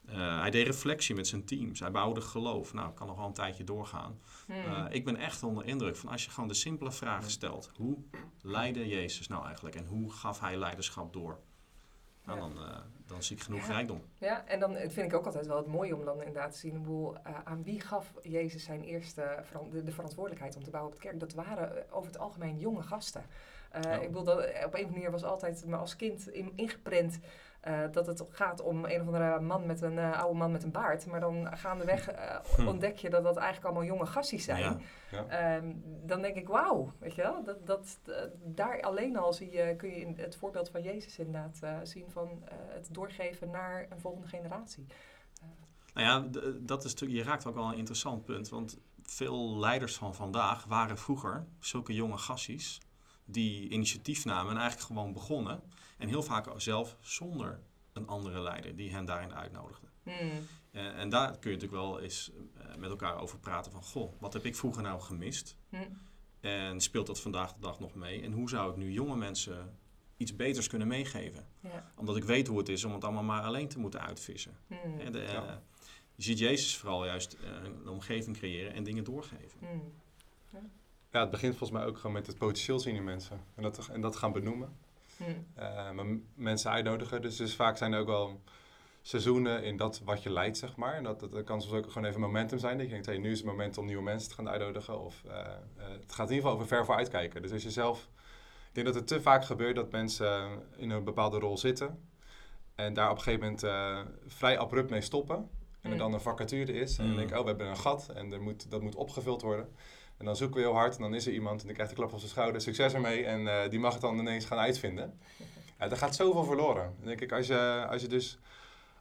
[0.10, 1.80] Uh, hij deed reflectie met zijn teams.
[1.80, 2.74] Hij bouwde geloof.
[2.74, 4.20] Nou, kan nog wel een tijdje doorgaan.
[4.46, 4.56] Hmm.
[4.56, 7.72] Uh, ik ben echt onder indruk van als je gewoon de simpele vraag stelt.
[7.76, 7.98] Hoe
[8.42, 9.76] leidde Jezus nou eigenlijk?
[9.76, 11.40] En hoe gaf hij leiderschap door?
[12.28, 14.02] Nou, dan, uh, dan zie ik genoeg rijkdom.
[14.18, 16.76] Ja, en dan vind ik ook altijd wel het mooie om dan inderdaad te zien
[16.76, 21.00] hoe, uh, aan wie gaf Jezus zijn eerste de, de verantwoordelijkheid om te bouwen op
[21.00, 21.20] het kerk.
[21.20, 23.24] Dat waren over het algemeen jonge gasten.
[23.78, 24.00] Uh, Ja.
[24.00, 27.20] Ik bedoel, dat, op een manier was altijd me als kind in, ingeprent
[27.68, 30.64] uh, dat het gaat om een of andere man met een uh, oude man met
[30.64, 31.06] een baard.
[31.06, 32.68] Maar dan gaandeweg uh, Hm.
[32.68, 34.82] ontdek je dat dat eigenlijk allemaal jonge gasties zijn.
[35.12, 35.56] Ja.
[35.56, 37.44] Um, dan denk ik, wauw, weet je wel.
[37.44, 38.00] Dat, dat,
[38.44, 42.44] daar alleen al zie je, kun je in het voorbeeld van Jezus inderdaad zien van
[42.50, 44.86] het doorgeven naar een volgende generatie.
[45.94, 48.50] Nou ja, dat is je raakt ook wel een interessant punt.
[48.50, 52.82] Want veel leiders van vandaag waren vroeger zulke jonge gassies
[53.30, 55.62] die initiatief namen en eigenlijk gewoon begonnen.
[55.98, 57.60] En heel vaak zelf zonder
[57.94, 59.88] een andere leider die hen daarin uitnodigde.
[60.04, 60.32] Hmm.
[60.72, 63.84] Uh, en daar kun je natuurlijk wel eens uh, met elkaar over praten van...
[63.84, 65.58] Goh, wat heb ik vroeger nou gemist?
[65.70, 66.02] Hmm.
[66.40, 68.22] En speelt dat vandaag de dag nog mee?
[68.22, 69.78] En hoe zou ik nu jonge mensen
[70.18, 71.48] iets beters kunnen meegeven?
[71.60, 71.92] Ja.
[71.96, 74.58] Omdat ik weet hoe het is om het allemaal maar alleen te moeten uitvissen.
[74.68, 75.00] Hmm.
[75.00, 75.62] En de, uh, Ja.
[76.16, 79.60] je ziet Jezus vooral juist een omgeving creëren en dingen doorgeven.
[79.60, 79.94] Hmm.
[81.18, 83.42] Ja, het begint volgens mij ook gewoon met het potentieel zien in mensen.
[83.56, 84.78] En dat, en dat gaan benoemen.
[85.18, 85.46] Hmm.
[85.56, 87.22] Eh, maar mensen uitnodigen.
[87.22, 88.42] Dus, dus vaak zijn er ook wel
[89.02, 90.94] seizoenen in dat wat je leidt, zeg maar.
[90.94, 92.78] En dat, dat, dat kan soms ook gewoon even momentum zijn.
[92.78, 95.00] Dat je denkt, hey, nu is het moment om nieuwe mensen te gaan uitnodigen.
[95.00, 97.42] Of eh, eh, het gaat in ieder geval over ver vooruit kijken.
[97.42, 98.10] Dus als je zelf...
[98.68, 102.10] Ik denk dat het te vaak gebeurt dat mensen in een bepaalde rol zitten.
[102.76, 105.36] En daar op een gegeven moment eh, vrij abrupt mee stoppen.
[105.36, 105.98] En er Mm.
[105.98, 106.98] dan een vacature is.
[106.98, 107.10] En Mm.
[107.10, 108.10] dan denk ik, oh, we hebben een gat.
[108.10, 109.70] En er moet, dat moet opgevuld worden.
[110.18, 110.96] En dan zoeken we heel hard.
[110.96, 111.60] En dan is er iemand.
[111.60, 112.62] En die krijgt de klap op zijn schouder.
[112.62, 113.26] Succes ermee.
[113.26, 115.20] En eh, die mag het dan ineens gaan uitvinden.
[115.80, 116.94] Ja, er gaat zoveel verloren.
[116.98, 118.40] Dan denk ik, als je, als je dus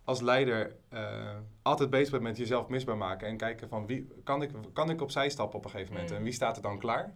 [0.06, 4.42] als leider eh, altijd bezig bent met jezelf misbaar maken en kijken van wie kan
[4.42, 6.16] ik, kan ik opzij stappen op een gegeven moment Mm.
[6.16, 7.14] en wie staat er dan klaar?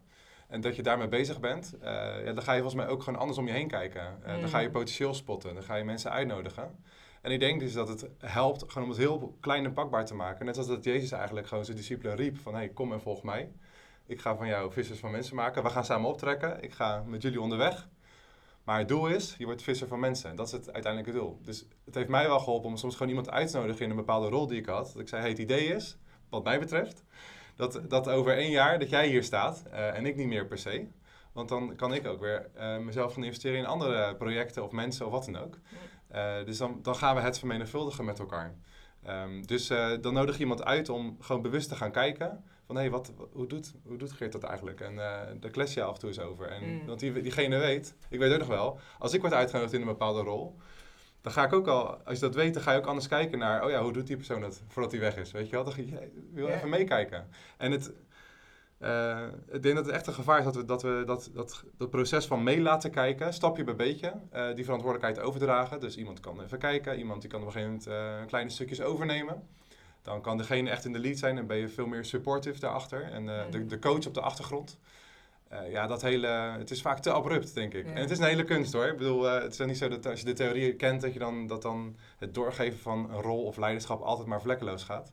[0.48, 1.90] En dat je daarmee bezig bent, eh,
[2.24, 4.18] ja, dan ga je volgens mij ook gewoon anders om je heen kijken.
[4.26, 4.40] Mm.
[4.40, 6.84] Dan ga je potentieel spotten, dan ga je mensen uitnodigen.
[7.20, 10.14] En ik denk dus dat het helpt gewoon om het heel klein en pakbaar te
[10.14, 10.46] maken.
[10.46, 13.50] Net als dat Jezus eigenlijk gewoon zijn discipelen riep van hey, kom en volg mij.
[14.10, 15.62] Ik ga van jou vissers van mensen maken.
[15.62, 16.62] We gaan samen optrekken.
[16.62, 17.88] Ik ga met jullie onderweg.
[18.64, 20.36] Maar het doel is, je wordt visser van mensen.
[20.36, 21.38] Dat is het uiteindelijke doel.
[21.42, 23.96] Dus het heeft mij wel geholpen om soms gewoon iemand uit te nodigen in een
[23.96, 24.86] bepaalde rol die ik had.
[24.92, 25.96] Dat ik zei, hey, het idee is,
[26.28, 27.04] wat mij betreft,
[27.56, 30.58] dat, dat over één jaar dat jij hier staat eh, en ik niet meer per
[30.58, 30.86] se.
[31.32, 35.06] Want dan kan ik ook weer eh, mezelf gaan investeren in andere projecten of mensen
[35.06, 35.58] of wat dan ook.
[36.08, 38.54] Eh, dus dan, dan gaan we het vermenigvuldigen met elkaar.
[39.02, 39.66] Ehm, dus
[40.00, 43.46] dan nodig je iemand uit om gewoon bewust te gaan kijken van hé, wat, hoe,
[43.46, 44.80] doet, hoe doet Geert dat eigenlijk?
[44.80, 46.46] En eh daar kles je af en toe eens over.
[46.46, 46.86] En, Mm.
[46.86, 49.86] Want die, diegene weet, ik weet ook nog wel, als ik word uitgenodigd in een
[49.86, 50.56] bepaalde rol,
[51.20, 53.38] dan ga ik ook al, als je dat weet, dan ga je ook anders kijken
[53.38, 55.30] naar, oh ja, hoe doet die persoon dat voordat hij weg is?
[55.30, 56.54] Weet je wel, dan ga je, wil Ja.
[56.54, 57.28] even meekijken.
[57.56, 57.92] En het,
[58.78, 61.64] eh, ik denk dat het echt een gevaar is dat we dat, we dat, dat,
[61.76, 65.80] dat proces van mee laten kijken, stapje bij beetje, eh, die verantwoordelijkheid overdragen.
[65.80, 68.80] Dus iemand kan even kijken, iemand die kan op een gegeven moment eh, kleine stukjes
[68.80, 69.48] overnemen.
[70.02, 73.02] Dan kan degene echt in de lead zijn en ben je veel meer supportive daarachter.
[73.02, 74.78] En eh, de, de coach op de achtergrond.
[75.48, 76.26] Eh, ja, dat hele,
[76.58, 77.86] het is vaak te abrupt, denk ik.
[77.86, 77.92] Ja.
[77.92, 78.86] En het is een hele kunst hoor.
[78.86, 81.18] Ik bedoel, eh, het is niet zo dat als je de theorie kent, dat je
[81.18, 85.12] dan, dat dan het doorgeven van een rol of leiderschap altijd maar vlekkeloos gaat.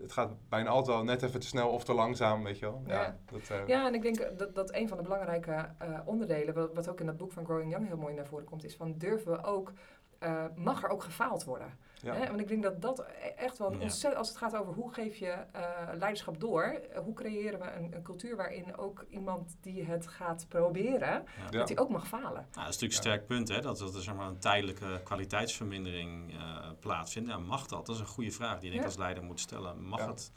[0.00, 2.82] Het gaat bijna altijd wel net even te snel of te langzaam, weet je wel.
[2.86, 3.16] Ja, Ja.
[3.30, 5.68] dat, Ja, en ik denk dat, dat een van de belangrijke
[6.04, 8.64] onderdelen, wat, wat ook in dat boek van Growing Young heel mooi naar voren komt,
[8.64, 9.72] is van durven we ook,
[10.18, 11.78] eh, mag er ook gefaald worden?
[12.02, 12.14] ja.
[12.14, 12.26] Hè?
[12.26, 13.04] Want ik denk dat dat e-
[13.36, 13.78] echt wel Ja.
[13.78, 17.72] ontzettend, als het gaat over hoe geef je eh, leiderschap door, eh, hoe creëren we
[17.72, 21.50] een, een cultuur waarin ook iemand die het gaat proberen, Ja.
[21.50, 22.32] Dat hij ook mag falen.
[22.32, 23.16] Nou, dat is natuurlijk een Ja.
[23.16, 23.60] sterk punt, hè?
[23.60, 27.28] dat, dat er zeg maar, een tijdelijke kwaliteitsvermindering eh, plaatsvindt.
[27.28, 27.86] Ja, mag dat?
[27.86, 28.84] Dat is een goede vraag die je Ja.
[28.84, 29.82] als leider moet stellen.
[29.88, 30.06] Mag Ja.
[30.08, 30.30] het?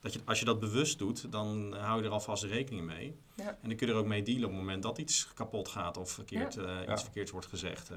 [0.00, 3.18] Dat je, als je dat bewust doet, dan hou je er alvast rekening mee.
[3.34, 3.48] Ja.
[3.48, 5.96] En dan kun je er ook mee dealen op het moment dat iets kapot gaat
[5.96, 7.90] of verkeerd, eh, iets verkeerds wordt gezegd.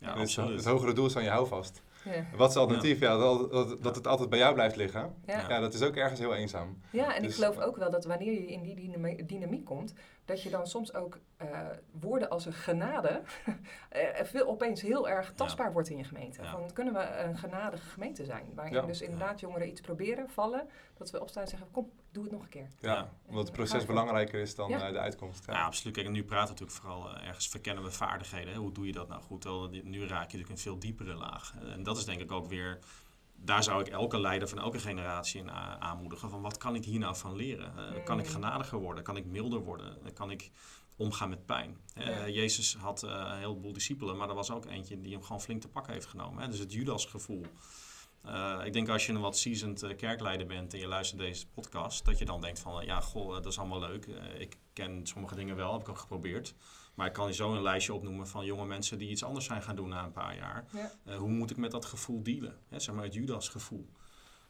[0.00, 0.06] Ja.
[0.08, 0.56] ja, En het, absoluut.
[0.56, 1.82] het hogere doel is aan je houvast.
[2.04, 2.10] Ja.
[2.36, 3.00] Wat is het alternatief?
[3.00, 5.14] Ja, dat, dat, dat het altijd bij jou blijft liggen.
[5.26, 5.48] Ja.
[5.48, 6.80] Ja, dat is ook ergens heel eenzaam.
[6.90, 9.94] Ja, en ik Dus- geloof ook wel dat wanneer je in die dynami- dynamiek komt,
[10.24, 11.48] dat je dan soms ook eh,
[12.00, 13.20] woorden als een genade
[13.88, 16.42] eh, veel, opeens heel erg tastbaar wordt in je gemeente.
[16.42, 16.50] Ja.
[16.50, 18.44] Van kunnen we een genadige gemeente zijn?
[18.54, 18.82] Waarin Ja.
[18.82, 22.42] dus inderdaad jongeren iets proberen, vallen, dat we opstaan en zeggen, kom, doe het nog
[22.42, 22.68] een keer.
[22.80, 24.86] Ja, omdat het proces belangrijker is dan Ja.
[24.86, 25.44] eh, de uitkomst.
[25.46, 25.94] Ja, absoluut.
[25.94, 28.52] Kijk, en nu praten we natuurlijk vooral eh, ergens verkennen we vaardigheden.
[28.52, 28.58] Hè?
[28.58, 29.42] Hoe doe je dat nou goed?
[29.70, 31.54] Die- nu raak je natuurlijk een veel diepere laag.
[31.72, 32.78] En dat is denk ik ook weer...
[33.36, 36.30] Daar zou ik elke leider van elke generatie in a- aanmoedigen.
[36.30, 37.72] Van wat kan ik hier nou van leren?
[37.96, 39.04] Eh, Kan ik genadiger worden?
[39.04, 40.04] Kan ik milder worden?
[40.06, 40.50] Eh, Kan ik
[40.96, 41.76] omgaan met pijn?
[41.94, 42.28] Eh, Ja.
[42.28, 45.60] Jezus had eh, een heleboel discipelen, maar er was ook eentje die hem gewoon flink
[45.60, 46.42] te pakken heeft genomen.
[46.42, 46.48] Hè?
[46.48, 47.46] Dus het Judas-gevoel.
[48.24, 51.46] Eh, ik denk als je een wat seasoned eh, kerkleider bent en je luistert deze
[51.48, 54.06] podcast, dat je dan denkt van, eh, ja, goh, dat is allemaal leuk.
[54.38, 56.54] Ik ken sommige dingen wel, heb ik ook geprobeerd.
[56.94, 59.62] Maar ik kan je zo een lijstje opnoemen van jonge mensen die iets anders zijn
[59.62, 60.64] gaan doen na een paar jaar.
[61.04, 61.16] Ja.
[61.16, 62.58] Hoe moet ik met dat gevoel dealen?
[62.68, 63.88] Hè, zeg maar het Judas-gevoel.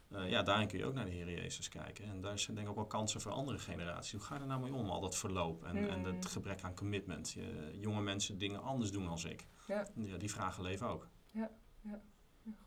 [0.09, 2.05] Eh, ja, daarin kun je ook naar de Heer Jezus kijken.
[2.05, 4.11] En daar zijn denk ik ook wel kansen voor andere generaties.
[4.11, 6.05] Hoe ga je er nou mee om, al dat verloop en, en Mm.
[6.05, 7.31] het gebrek aan commitment?
[7.31, 9.47] Je, jonge mensen dingen anders doen als ik.
[9.67, 9.87] Ja.
[9.95, 11.07] Ja, die vragen leven ook.
[11.31, 11.51] Ja,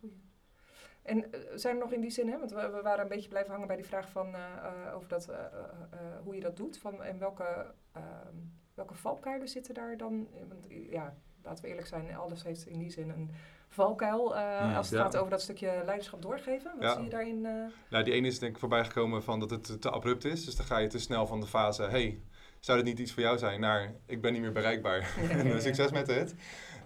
[0.00, 0.27] goeie.
[1.08, 3.28] En eh, zijn er nog in die zin, hè, want we, we waren een beetje
[3.28, 5.28] blijven hangen bij die vraag van eh, eh, over dat,
[6.24, 6.78] hoe je dat doet.
[6.78, 8.34] Van, en welke, ehm,
[8.74, 10.28] welke valkuilen zitten daar dan?
[10.48, 13.30] Want ja, laten we eerlijk zijn, alles heeft in die zin een
[13.68, 16.72] valkuil als het gaat over dat stukje leiderschap doorgeven.
[16.78, 17.40] Wat zie je daarin?
[17.90, 20.44] Nou, die ene is denk ik voorbijgekomen van dat het te abrupt is.
[20.44, 22.20] Dus dan ga je te snel van de fase, hey,
[22.60, 23.60] zou dit niet iets voor jou zijn?
[23.60, 25.14] Naar, ik ben niet meer bereikbaar.
[25.28, 26.34] Ja, Succes met het.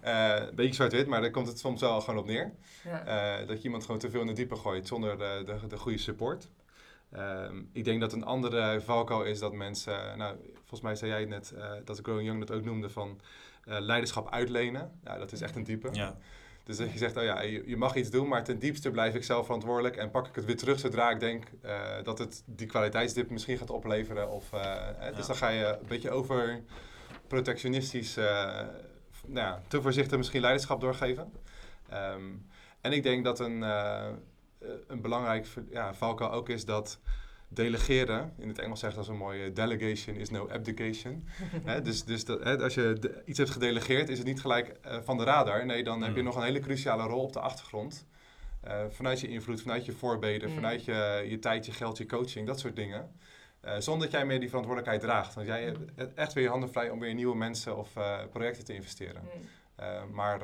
[0.05, 2.53] Uh, een beetje zwart-wit, maar daar komt het soms wel gewoon op neer.
[2.83, 3.45] Ja.
[3.45, 5.97] dat je iemand gewoon te veel in de diepe gooit zonder de, de, de goede
[5.97, 6.49] support.
[7.11, 11.25] Ehm, ik denk dat een andere valkuil is dat mensen, nou, volgens mij zei jij
[11.25, 13.19] net uh, dat Growing Young dat ook noemde van
[13.65, 14.99] leiderschap uitlenen.
[15.03, 15.89] Ja, dat is echt een type.
[15.91, 16.17] Ja.
[16.63, 19.23] Dus dat je zegt, oh ja, je, mag iets doen, maar ten diepste blijf ik
[19.23, 21.71] zelf verantwoordelijk en pak ik het weer terug zodra ik denk uh,
[22.03, 24.29] dat het die kwaliteitsdip misschien gaat opleveren.
[24.29, 26.61] Of, uh, Dus dan ga je een beetje over
[27.27, 28.59] protectionistisch, uh,
[29.25, 31.31] nou ja, te voorzichtig misschien leiderschap doorgeven.
[31.93, 32.45] Um,
[32.81, 33.61] en ik denk dat een,
[34.87, 36.99] een belangrijk ja, valkuil ook is dat
[37.53, 41.27] delegeren, in het Engels zegt dat zo mooi, delegation is no abdication.
[41.83, 45.23] dus dus dat, als je iets hebt gedelegeerd, is het niet gelijk eh, van de
[45.23, 45.65] radar.
[45.65, 46.23] Nee, dan heb je hmm.
[46.23, 48.05] nog een hele cruciale rol op de achtergrond.
[48.67, 50.55] Uh, vanuit je invloed, vanuit je voorbeden, hmm.
[50.55, 53.11] vanuit je, je tijd, je geld, je coaching, dat soort dingen.
[53.65, 55.33] Uh, zonder dat jij meer die verantwoordelijkheid draagt.
[55.33, 55.63] Want jij
[55.95, 57.93] hebt echt weer je handen vrij om weer nieuwe mensen of
[58.31, 59.23] projecten te investeren.
[59.75, 60.13] Hmm.
[60.13, 60.41] maar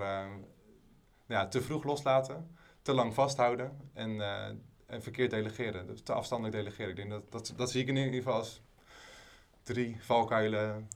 [1.25, 4.21] ja, te vroeg loslaten, te lang vasthouden en
[4.89, 5.87] en verkeerd delegeren.
[5.87, 6.89] Dus te afstandelijk delegeren.
[6.89, 8.61] Ik denk dat, dat, dat zie ik in ieder geval als
[9.63, 10.89] drie valkuilen.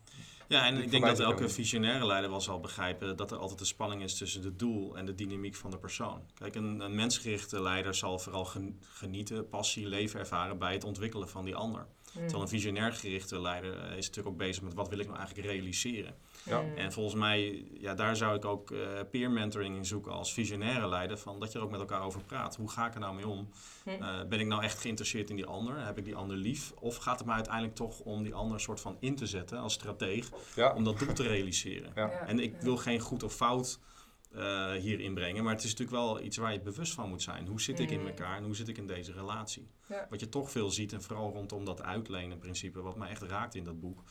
[0.47, 3.65] Ja, en ik denk dat elke visionaire leider wel zal begrijpen dat er altijd een
[3.65, 6.21] spanning is tussen het doel en de dynamiek van de persoon.
[6.33, 8.47] Kijk, een, een mensgerichte leider zal vooral
[8.79, 11.87] genieten, passie, leven ervaren bij het ontwikkelen van die ander.
[12.13, 15.47] Terwijl een visionair gerichte leider is natuurlijk ook bezig met wat wil ik nou eigenlijk
[15.47, 16.15] realiseren.
[16.43, 16.61] Ja.
[16.61, 16.77] Mm.
[16.77, 18.79] En volgens mij, ja, daar zou ik ook uh,
[19.11, 21.17] peer mentoring in zoeken als visionaire leider.
[21.17, 22.55] Van dat je er ook met elkaar over praat.
[22.55, 23.49] Hoe ga ik er nou mee om?
[23.83, 23.89] Hm.
[23.89, 25.85] Eh, ben ik nou echt geïnteresseerd in die ander?
[25.85, 26.71] Heb ik die ander lief?
[26.79, 29.73] Of gaat het mij uiteindelijk toch om die ander soort van in te zetten als
[29.73, 30.29] strateeg
[30.75, 31.91] om dat doel te realiseren?
[31.95, 32.09] Ja.
[32.09, 33.79] En ik wil geen goed of fout
[34.35, 37.47] uh, hier inbrengen, maar het is natuurlijk wel iets waar je bewust van moet zijn.
[37.47, 38.07] Hoe zit ik in hm.
[38.07, 39.67] elkaar en hoe zit ik in deze relatie?
[40.09, 43.55] Wat je toch veel ziet, en vooral rondom dat uitlenen principe, wat mij echt raakt
[43.55, 44.03] in dat boek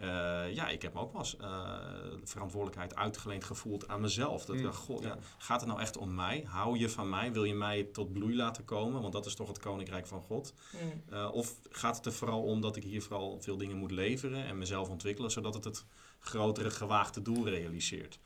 [0.00, 1.76] uh, ja, ik heb me ook wel eens uh,
[2.24, 4.44] verantwoordelijkheid uitgeleend gevoeld aan mezelf.
[4.44, 4.72] Dat ik mm.
[4.72, 6.44] god, ja, gaat het nou echt om mij?
[6.46, 7.32] Hou je van mij?
[7.32, 9.00] Wil je mij tot bloei laten komen?
[9.00, 10.54] Want dat is toch het koninkrijk van God.
[10.72, 11.02] Mm.
[11.16, 14.44] Uh, of gaat het er vooral om dat ik hier vooral veel dingen moet leveren
[14.44, 15.84] en mezelf ontwikkelen, zodat het het
[16.18, 18.18] grotere gewaagde doel realiseert?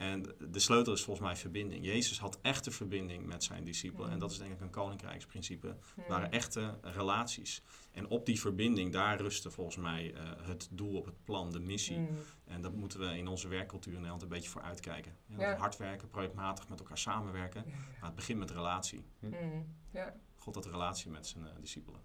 [0.00, 1.84] En de sleutel is volgens mij verbinding.
[1.84, 4.10] Jezus had echte verbinding met zijn discipelen.
[4.10, 5.76] En dat is denk ik een koninkrijksprincipe.
[5.94, 7.62] Het waren echte relaties.
[7.92, 11.60] En op die verbinding, daar rustte volgens mij uh, het doel op het plan, de
[11.60, 11.98] missie.
[11.98, 12.08] Mm.
[12.44, 15.16] En dat moeten we in onze werkcultuur in Nederland een beetje voor uitkijken.
[15.38, 17.64] Ja, Hard werken, projectmatig met elkaar samenwerken.
[17.66, 19.04] Maar het begint met relatie.
[19.18, 19.76] Mm.
[19.92, 20.14] Ja.
[20.36, 22.00] God had een relatie met zijn uh, discipelen.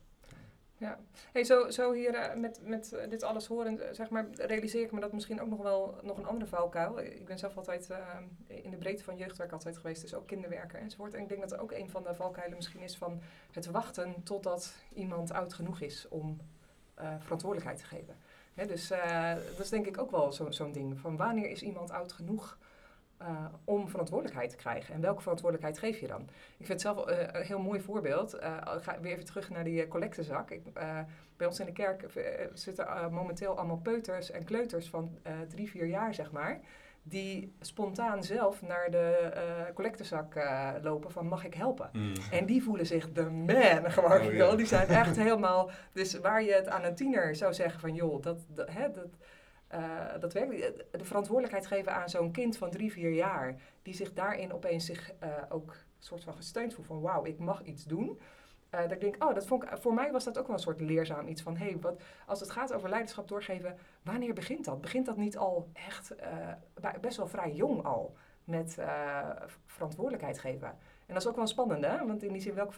[0.78, 1.00] Ja,
[1.32, 4.92] hey, zo, zo hier uh, met, met uh, dit alles horen, zeg maar, realiseer ik
[4.92, 7.00] me dat misschien ook nog wel nog een andere valkuil.
[7.00, 7.90] Ik ben zelf altijd
[8.48, 11.14] in de breedte van jeugdwerk altijd geweest, dus ook kinderwerker enzovoort.
[11.14, 14.24] En ik denk dat er ook een van de valkuilen misschien is van het wachten
[14.24, 16.40] totdat iemand oud genoeg is om
[17.20, 18.16] verantwoordelijkheid te geven.
[18.54, 21.00] Hè, dus dat is denk ik ook wel zo'n zo ding.
[21.00, 22.58] Van wanneer is iemand oud genoeg
[23.22, 24.94] uh, om verantwoordelijkheid te krijgen.
[24.94, 26.22] En welke verantwoordelijkheid geef je dan?
[26.58, 28.36] Ik vind het zelf uh, een heel mooi voorbeeld.
[28.36, 30.52] Uh, ga weer even terug naar die collectezak.
[30.52, 30.74] Ik,
[31.38, 32.06] bij ons in de kerk
[32.54, 36.60] zitten momenteel allemaal peuters en kleuters van drie, vier jaar, zeg maar.
[37.04, 39.32] Die spontaan zelf naar de
[39.74, 40.36] collectezak
[40.82, 41.90] lopen van mag ik helpen?
[41.94, 42.14] Mm.
[42.32, 44.42] En die voelen zich de man gewoon.
[44.42, 45.70] Oh, Die zijn echt helemaal...
[45.94, 49.10] Dus waar je het aan een tiener zou zeggen van joh, dat, dat, hè, dat
[49.74, 50.84] uh, dat werkt.
[50.92, 55.14] De verantwoordelijkheid geven aan zo'n kind van drie, vier jaar, die zich daarin opeens zich
[55.24, 58.20] uh, ook soort van gesteund voelt van wauw, ik mag iets doen.
[58.72, 60.82] Uh, dat denk, oh, dat vond ik, voor mij was dat ook wel een soort
[60.82, 64.82] leerzaam iets van, hé, hey, wat, als het gaat over leiderschap doorgeven, wanneer begint dat?
[64.82, 66.16] Begint dat niet al echt
[67.02, 68.78] best wel vrij jong al met
[69.66, 70.78] verantwoordelijkheid geven?
[71.06, 72.06] En dat is ook wel spannend, hè?
[72.06, 72.74] Want in die zin, welke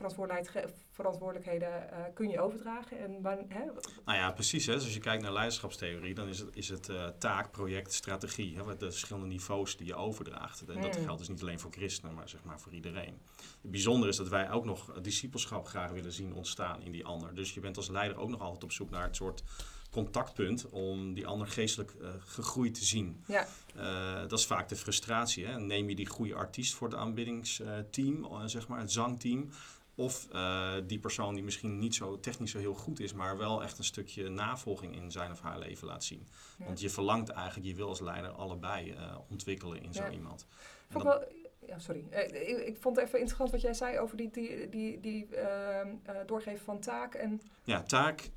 [0.92, 3.00] verantwoordelijkheden uh, kun je overdragen?
[3.00, 3.66] En waar, hè?
[4.06, 4.66] Nou ja, precies.
[4.66, 4.74] Hè?
[4.74, 8.58] Dus als je kijkt naar leiderschapstheorie, dan is het, is het uh, taak, project, strategie.
[8.58, 8.78] Hè?
[8.78, 10.66] De verschillende niveaus die je overdraagt.
[10.68, 11.06] En dat hmm.
[11.06, 13.22] geldt dus niet alleen voor christenen, maar zeg maar voor iedereen.
[13.62, 17.36] Het bijzondere is dat wij ook nog discipelschap graag willen zien ontstaan in die ander.
[17.36, 19.44] Dus je bent als leider ook nog altijd op zoek naar het soort
[19.92, 23.24] contactpunt om die ander geestelijk uh, gegroeid te zien.
[23.28, 23.48] Ja.
[23.76, 25.46] Uh, dat is vaak de frustratie.
[25.46, 25.60] Hè?
[25.60, 29.50] Neem je die goede artiest voor het aanbiddingsteam, uh, zeg maar, het zangteam.
[29.96, 30.28] Of
[30.86, 33.84] die persoon die misschien niet zo technisch zo heel goed is, maar wel echt een
[33.84, 36.28] stukje navolging in zijn of haar leven laat zien.
[36.58, 38.96] Want je verlangt eigenlijk, je wil als leider allebei
[39.30, 40.46] ontwikkelen in zo iemand.
[40.90, 41.24] Vond wel
[41.68, 42.06] ja, sorry.
[42.10, 45.36] Eh, ik, ik, vond het even interessant wat jij zei over die, die, die, die
[45.36, 47.42] ehm, eh, doorgeven van taak en...
[47.64, 48.30] Ja, taak,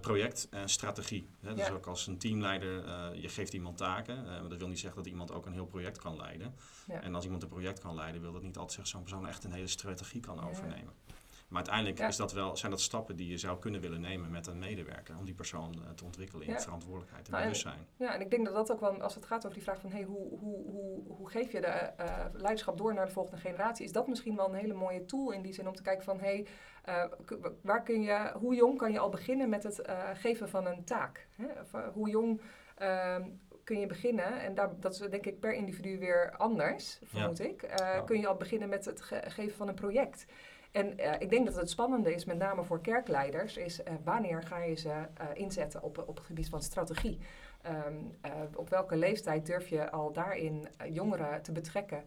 [0.00, 1.28] project en strategie.
[1.40, 1.54] Hè?
[1.54, 2.84] Dus ook als een teamleider,
[3.20, 4.48] je geeft iemand taken.
[4.48, 6.54] dat wil niet zeggen dat iemand ook een heel project kan leiden.
[6.86, 7.00] Ja.
[7.00, 9.28] En als iemand een project kan leiden, wil dat niet altijd zeggen dat zo'n persoon
[9.28, 10.92] echt een hele strategie kan overnemen.
[11.54, 14.46] Maar uiteindelijk is dat wel, zijn dat stappen die je zou kunnen willen nemen met
[14.46, 15.18] een medewerker.
[15.18, 17.86] Om die persoon uh, te ontwikkelen in verantwoordelijkheid en nou, bewustzijn.
[17.96, 19.90] Ja, en ik denk dat dat ook wel, als het gaat over die vraag van
[19.90, 23.84] hey, hoe, hoe, hoe, hoe geef je de uh, leiderschap door naar de volgende generatie,
[23.84, 26.20] is dat misschien wel een hele mooie tool in die zin om te kijken van
[26.20, 26.46] hey,
[26.88, 27.04] uh,
[27.60, 29.82] waar kun je, hoe jong kan je al beginnen met het
[30.14, 31.26] geven van een taak?
[31.36, 31.46] Hè?
[31.60, 32.40] Of, hoe jong
[32.76, 33.22] ehm,
[33.64, 37.74] kun je beginnen, en daar, dat is denk ik per individu weer anders, vermoed ik,
[38.04, 40.26] kun je al beginnen met het geven van een project.
[40.74, 44.42] En uh, ik denk dat het spannende is, met name voor kerkleiders, is uh, wanneer
[44.42, 47.18] ga je ze uh, inzetten op, op het gebied van strategie.
[47.66, 48.16] Um,
[48.54, 52.04] op welke leeftijd durf je al daarin jongeren te betrekken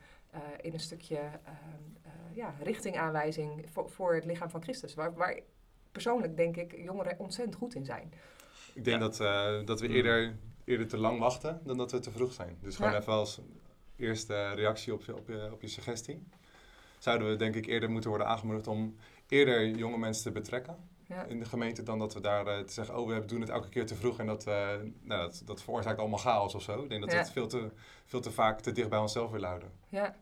[0.61, 4.93] in een stukje ehm, ja, richtingaanwijzing voor, voor het lichaam van Christus.
[4.93, 5.39] Waar, waar
[5.91, 8.13] persoonlijk denk ik jongeren ontzettend goed in zijn.
[8.73, 9.17] Ik denk dat,
[9.67, 12.57] dat we eerder, eerder te lang wachten dan dat we te vroeg zijn.
[12.61, 13.41] Dus gewoon even als
[13.95, 16.27] eerste reactie op je, op je, op je suggestie
[16.97, 18.95] zouden we denk ik eerder moeten worden aangemoedigd om
[19.27, 20.75] eerder jonge mensen te betrekken.
[21.27, 23.69] in de gemeente dan dat we daar uh, te zeggen, oh, we doen het elke
[23.69, 24.53] keer te vroeg en dat, uh,
[25.01, 26.83] nou, dat, dat veroorzaakt allemaal chaos of zo.
[26.83, 27.71] Ik denk dat we het veel te,
[28.05, 29.71] veel te vaak te dicht bij onszelf willen houden.
[29.89, 30.15] Ja.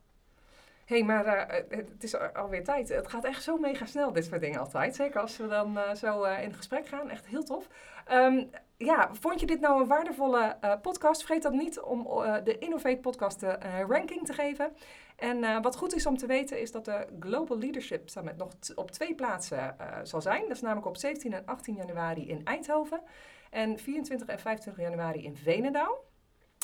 [0.85, 2.89] Hé, hey, maar uh, het is alweer tijd.
[2.89, 4.95] Het gaat echt zo mega snel, dit soort dingen altijd.
[4.95, 7.09] Zeker als we dan zo in gesprek gaan.
[7.09, 7.67] Echt heel tof.
[8.11, 11.23] Um, ja, vond je dit nou een waardevolle podcast?
[11.23, 12.03] Vergeet dan niet om
[12.43, 13.43] de Innovate podcast
[13.87, 14.71] ranking te geven.
[15.15, 18.51] En uh, wat goed is om te weten is dat de Global Leadership Summit nog
[18.75, 20.41] op twee plaatsen uh, zal zijn.
[20.41, 23.01] Dat is namelijk op 17 en 18 januari in Eindhoven
[23.49, 26.03] en 24 en 25 januari in Venendaal.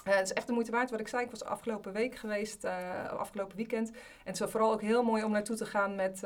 [0.08, 0.92] Uh, het is echt de moeite waard.
[0.92, 2.66] Wat ik zei, ik was afgelopen week geweest,
[3.10, 3.92] afgelopen weekend.
[3.92, 6.22] En het is vooral ook heel mooi om naartoe te gaan met,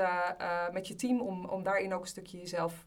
[0.71, 2.83] met je team, om, om daarin ook een stukje jezelf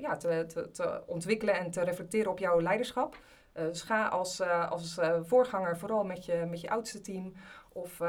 [0.00, 3.16] ja, te, te, te ontwikkelen en te reflecteren op jouw leiderschap.
[3.54, 4.40] Dus ga als,
[4.70, 7.32] als voorganger vooral met je, met je oudste team
[7.72, 8.00] of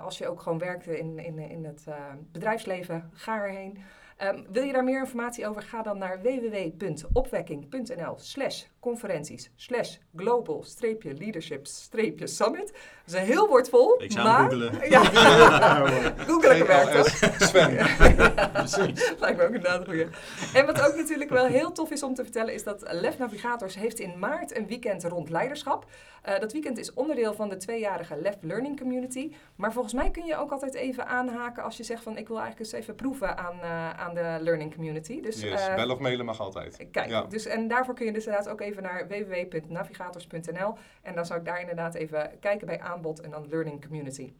[0.00, 1.84] als je ook gewoon werkte in, in, in het
[2.32, 3.78] bedrijfsleven, ga erheen.
[4.22, 5.62] Um, wil je daar meer informatie over?
[5.62, 12.72] Ga dan naar www.opwekking.nl slash conferenties slash global streepje leadership streepje summit.
[12.72, 14.02] Dat is een heel woord vol.
[14.02, 14.72] Ik zou maar, googelen.
[14.90, 15.02] Ja,
[16.26, 17.76] googelen werkt Sven.
[18.52, 19.12] Precies.
[19.18, 20.06] Lijkt me ook inderdaad goeie.
[20.54, 23.74] En wat ook natuurlijk wel heel tof is om te vertellen is dat Lef Navigators
[23.74, 25.86] heeft in maart een weekend rond leiderschap.
[26.28, 29.32] Uh, dat weekend is onderdeel van de tweejarige Lef Learning Community.
[29.56, 32.38] Maar volgens mij kun je ook altijd even aanhaken als je zegt van ik wil
[32.38, 35.20] eigenlijk eens even proeven aan, uh, aan de Learning Community.
[35.20, 36.88] Dus, yes, uh, bel of mailen mag altijd.
[36.90, 37.22] Kijk, ja.
[37.22, 41.44] dus, en daarvoor kun je dus inderdaad ook even naar www.navigators.nl en dan zou ik
[41.44, 44.32] daar inderdaad even kijken bij aanbod en dan Learning Community.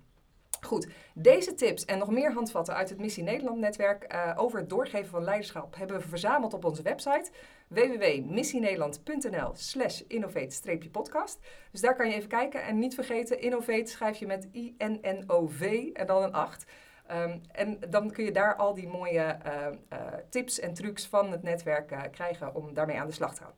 [0.61, 4.69] Goed, deze tips en nog meer handvatten uit het Missie Nederland netwerk uh, over het
[4.69, 7.31] doorgeven van leiderschap hebben we verzameld op onze website
[7.69, 11.38] www.missienederland.nl slash innovate-podcast.
[11.71, 16.07] Dus daar kan je even kijken en niet vergeten, innovate schrijf je met I-N-N-O-V en
[16.07, 16.64] dan een 8.
[17.11, 19.99] Um, ehm, en dan kun je daar al die mooie uh, uh,
[20.31, 23.55] tips en trucs van het netwerk krijgen om daarmee aan de slag te gaan.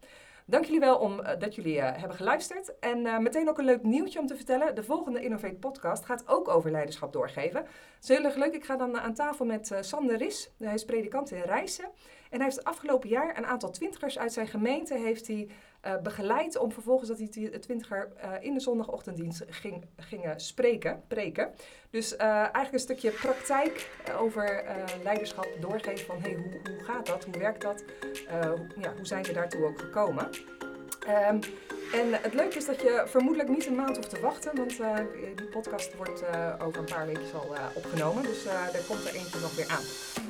[0.50, 2.78] Dank jullie wel om, uh, dat jullie uh, hebben geluisterd.
[2.78, 4.74] En uh, meteen ook een leuk nieuwtje om te vertellen.
[4.74, 7.60] De volgende Innovate podcast gaat ook over leiderschap doorgeven.
[7.60, 8.54] Het is heel erg leuk.
[8.54, 10.50] Ik ga dan aan tafel met Sander Ris.
[10.58, 11.84] Hij is predikant in Rijssen.
[11.84, 15.48] En hij heeft het afgelopen jaar een aantal twintigers uit zijn gemeente heeft hij,
[15.86, 21.50] uh, begeleid om vervolgens dat die twintiger uh, in de zondagochtenddienst ging, gingen spreken, preken.
[21.90, 24.64] Dus eigenlijk een stukje praktijk over
[25.02, 27.84] leiderschap doorgeven van hey, hoe, hoe gaat dat, hoe werkt dat,
[28.80, 30.30] ja, hoe zijn ze daartoe ook gekomen.
[31.08, 31.40] Um,
[31.92, 34.94] en het leuke is dat je vermoedelijk niet een maand hoeft te wachten, want uh,
[35.36, 38.22] die podcast wordt uh, over een paar weken al uh, opgenomen.
[38.22, 39.84] Dus er komt er eentje nog weer aan.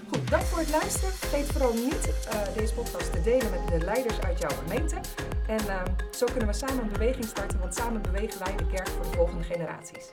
[0.09, 1.13] Goed, dank voor het luisteren.
[1.13, 2.09] Vergeet vooral niet
[2.57, 4.97] deze podcast te delen met de leiders uit jouw gemeente.
[5.47, 5.61] En
[6.11, 9.17] zo kunnen we samen een beweging starten, want samen bewegen wij de kerk voor de
[9.17, 10.13] volgende generaties.